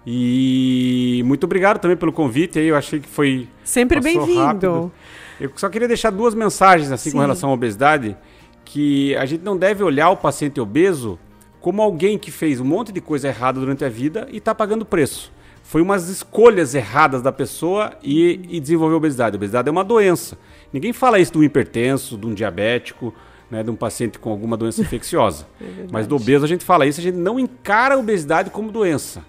[0.07, 2.67] E muito obrigado também pelo convite aí.
[2.67, 4.91] Eu achei que foi sempre bem-vindo.
[5.39, 7.17] Eu só queria deixar duas mensagens assim Sim.
[7.17, 8.15] com relação à obesidade,
[8.63, 11.19] que a gente não deve olhar o paciente obeso
[11.59, 14.85] como alguém que fez um monte de coisa errada durante a vida e está pagando
[14.85, 15.33] preço.
[15.65, 19.35] Foi umas escolhas erradas da pessoa e, e desenvolveu obesidade.
[19.35, 20.37] A obesidade é uma doença.
[20.71, 23.11] Ninguém fala isso de um hipertenso, de um diabético,
[23.49, 25.47] né, de um paciente com alguma doença infecciosa.
[25.59, 28.71] É Mas do obeso a gente fala isso, a gente não encara a obesidade como
[28.71, 29.23] doença.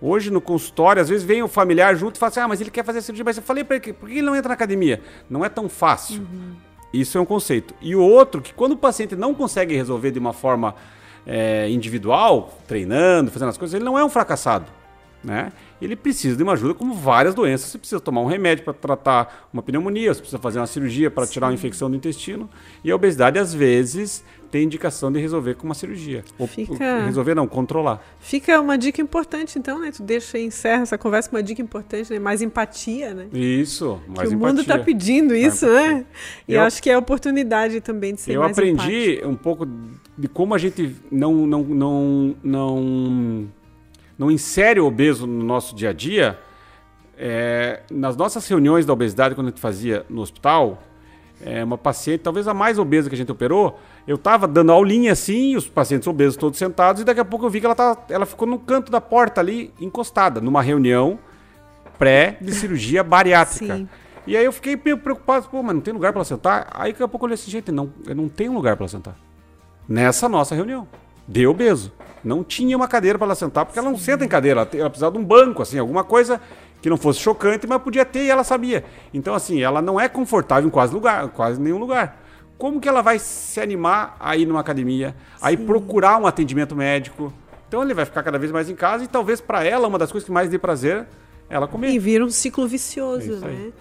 [0.00, 2.70] Hoje no consultório, às vezes vem o familiar junto e fala assim: ah, mas ele
[2.70, 3.24] quer fazer cirurgia.
[3.24, 5.00] Mas eu falei para ele, por que ele não entra na academia?
[5.28, 6.20] Não é tão fácil.
[6.22, 6.54] Uhum.
[6.92, 7.74] Isso é um conceito.
[7.80, 10.76] E o outro, que quando o paciente não consegue resolver de uma forma
[11.26, 14.66] é, individual, treinando, fazendo as coisas, ele não é um fracassado.
[15.22, 15.52] Né?
[15.80, 17.70] Ele precisa de uma ajuda, como várias doenças.
[17.70, 21.26] Você precisa tomar um remédio para tratar uma pneumonia, você precisa fazer uma cirurgia para
[21.26, 22.48] tirar uma infecção do intestino.
[22.82, 26.22] E a obesidade, às vezes, tem indicação de resolver com uma cirurgia.
[26.46, 26.98] Fica...
[26.98, 28.04] Ou, resolver não, controlar.
[28.20, 29.90] Fica uma dica importante, então, né?
[29.90, 32.18] Tu deixa e encerra essa conversa com uma dica importante, né?
[32.18, 33.28] Mais empatia, né?
[33.32, 34.36] Isso, mais que empatia.
[34.36, 36.04] o mundo está pedindo isso, né?
[36.46, 39.28] E eu, acho que é a oportunidade também de ser eu mais Eu aprendi empático.
[39.28, 39.66] um pouco
[40.18, 43.48] de como a gente não, não, não, não,
[44.22, 46.38] não insere o obeso no nosso dia a dia.
[47.18, 50.82] É, nas nossas reuniões da obesidade, quando a gente fazia no hospital,
[51.44, 55.12] é, uma paciente, talvez a mais obesa que a gente operou, eu tava dando aulinha
[55.12, 57.98] assim, os pacientes obesos todos sentados, e daqui a pouco eu vi que ela, tava,
[58.08, 61.18] ela ficou no canto da porta ali, encostada, numa reunião
[61.98, 63.76] pré de cirurgia bariátrica.
[63.76, 63.88] Sim.
[64.26, 66.68] E aí eu fiquei meio preocupado, pô, mas não tem lugar para sentar?
[66.72, 69.16] Aí daqui a pouco eu olhei assim, gente, não, eu não tenho lugar para sentar.
[69.88, 70.86] Nessa nossa reunião.
[71.26, 71.92] De obeso.
[72.24, 74.90] Não tinha uma cadeira para ela sentar, porque ela não senta em cadeira, ela, ela
[74.90, 76.40] precisava de um banco, assim, alguma coisa
[76.80, 78.84] que não fosse chocante, mas podia ter e ela sabia.
[79.12, 82.22] Então, assim, ela não é confortável em quase lugar, quase nenhum lugar
[82.62, 86.76] como que ela vai se animar a ir numa academia, a ir procurar um atendimento
[86.76, 87.32] médico?
[87.66, 90.12] Então ele vai ficar cada vez mais em casa e talvez para ela uma das
[90.12, 90.98] coisas que mais dê prazer
[91.50, 91.90] é ela comer.
[91.90, 93.72] E vira um ciclo vicioso, é né?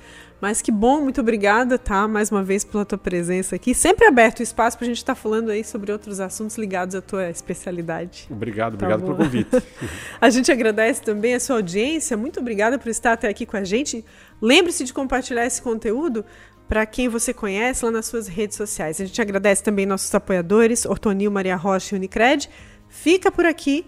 [0.41, 2.07] Mas que bom, muito obrigada, tá?
[2.07, 3.75] Mais uma vez pela tua presença aqui.
[3.75, 6.95] Sempre aberto o espaço para a gente estar tá falando aí sobre outros assuntos ligados
[6.95, 8.27] à tua especialidade.
[8.29, 9.05] Obrigado, tá obrigado bom.
[9.05, 9.63] pelo convite.
[10.19, 12.17] a gente agradece também a sua audiência.
[12.17, 14.03] Muito obrigada por estar até aqui com a gente.
[14.41, 16.25] Lembre-se de compartilhar esse conteúdo
[16.67, 18.99] para quem você conhece lá nas suas redes sociais.
[18.99, 22.49] A gente agradece também nossos apoiadores, Ortonil, Maria Rocha e Unicred.
[22.89, 23.85] Fica por aqui,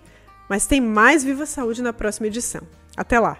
[0.47, 2.61] mas tem mais Viva Saúde na próxima edição.
[2.95, 3.39] Até lá!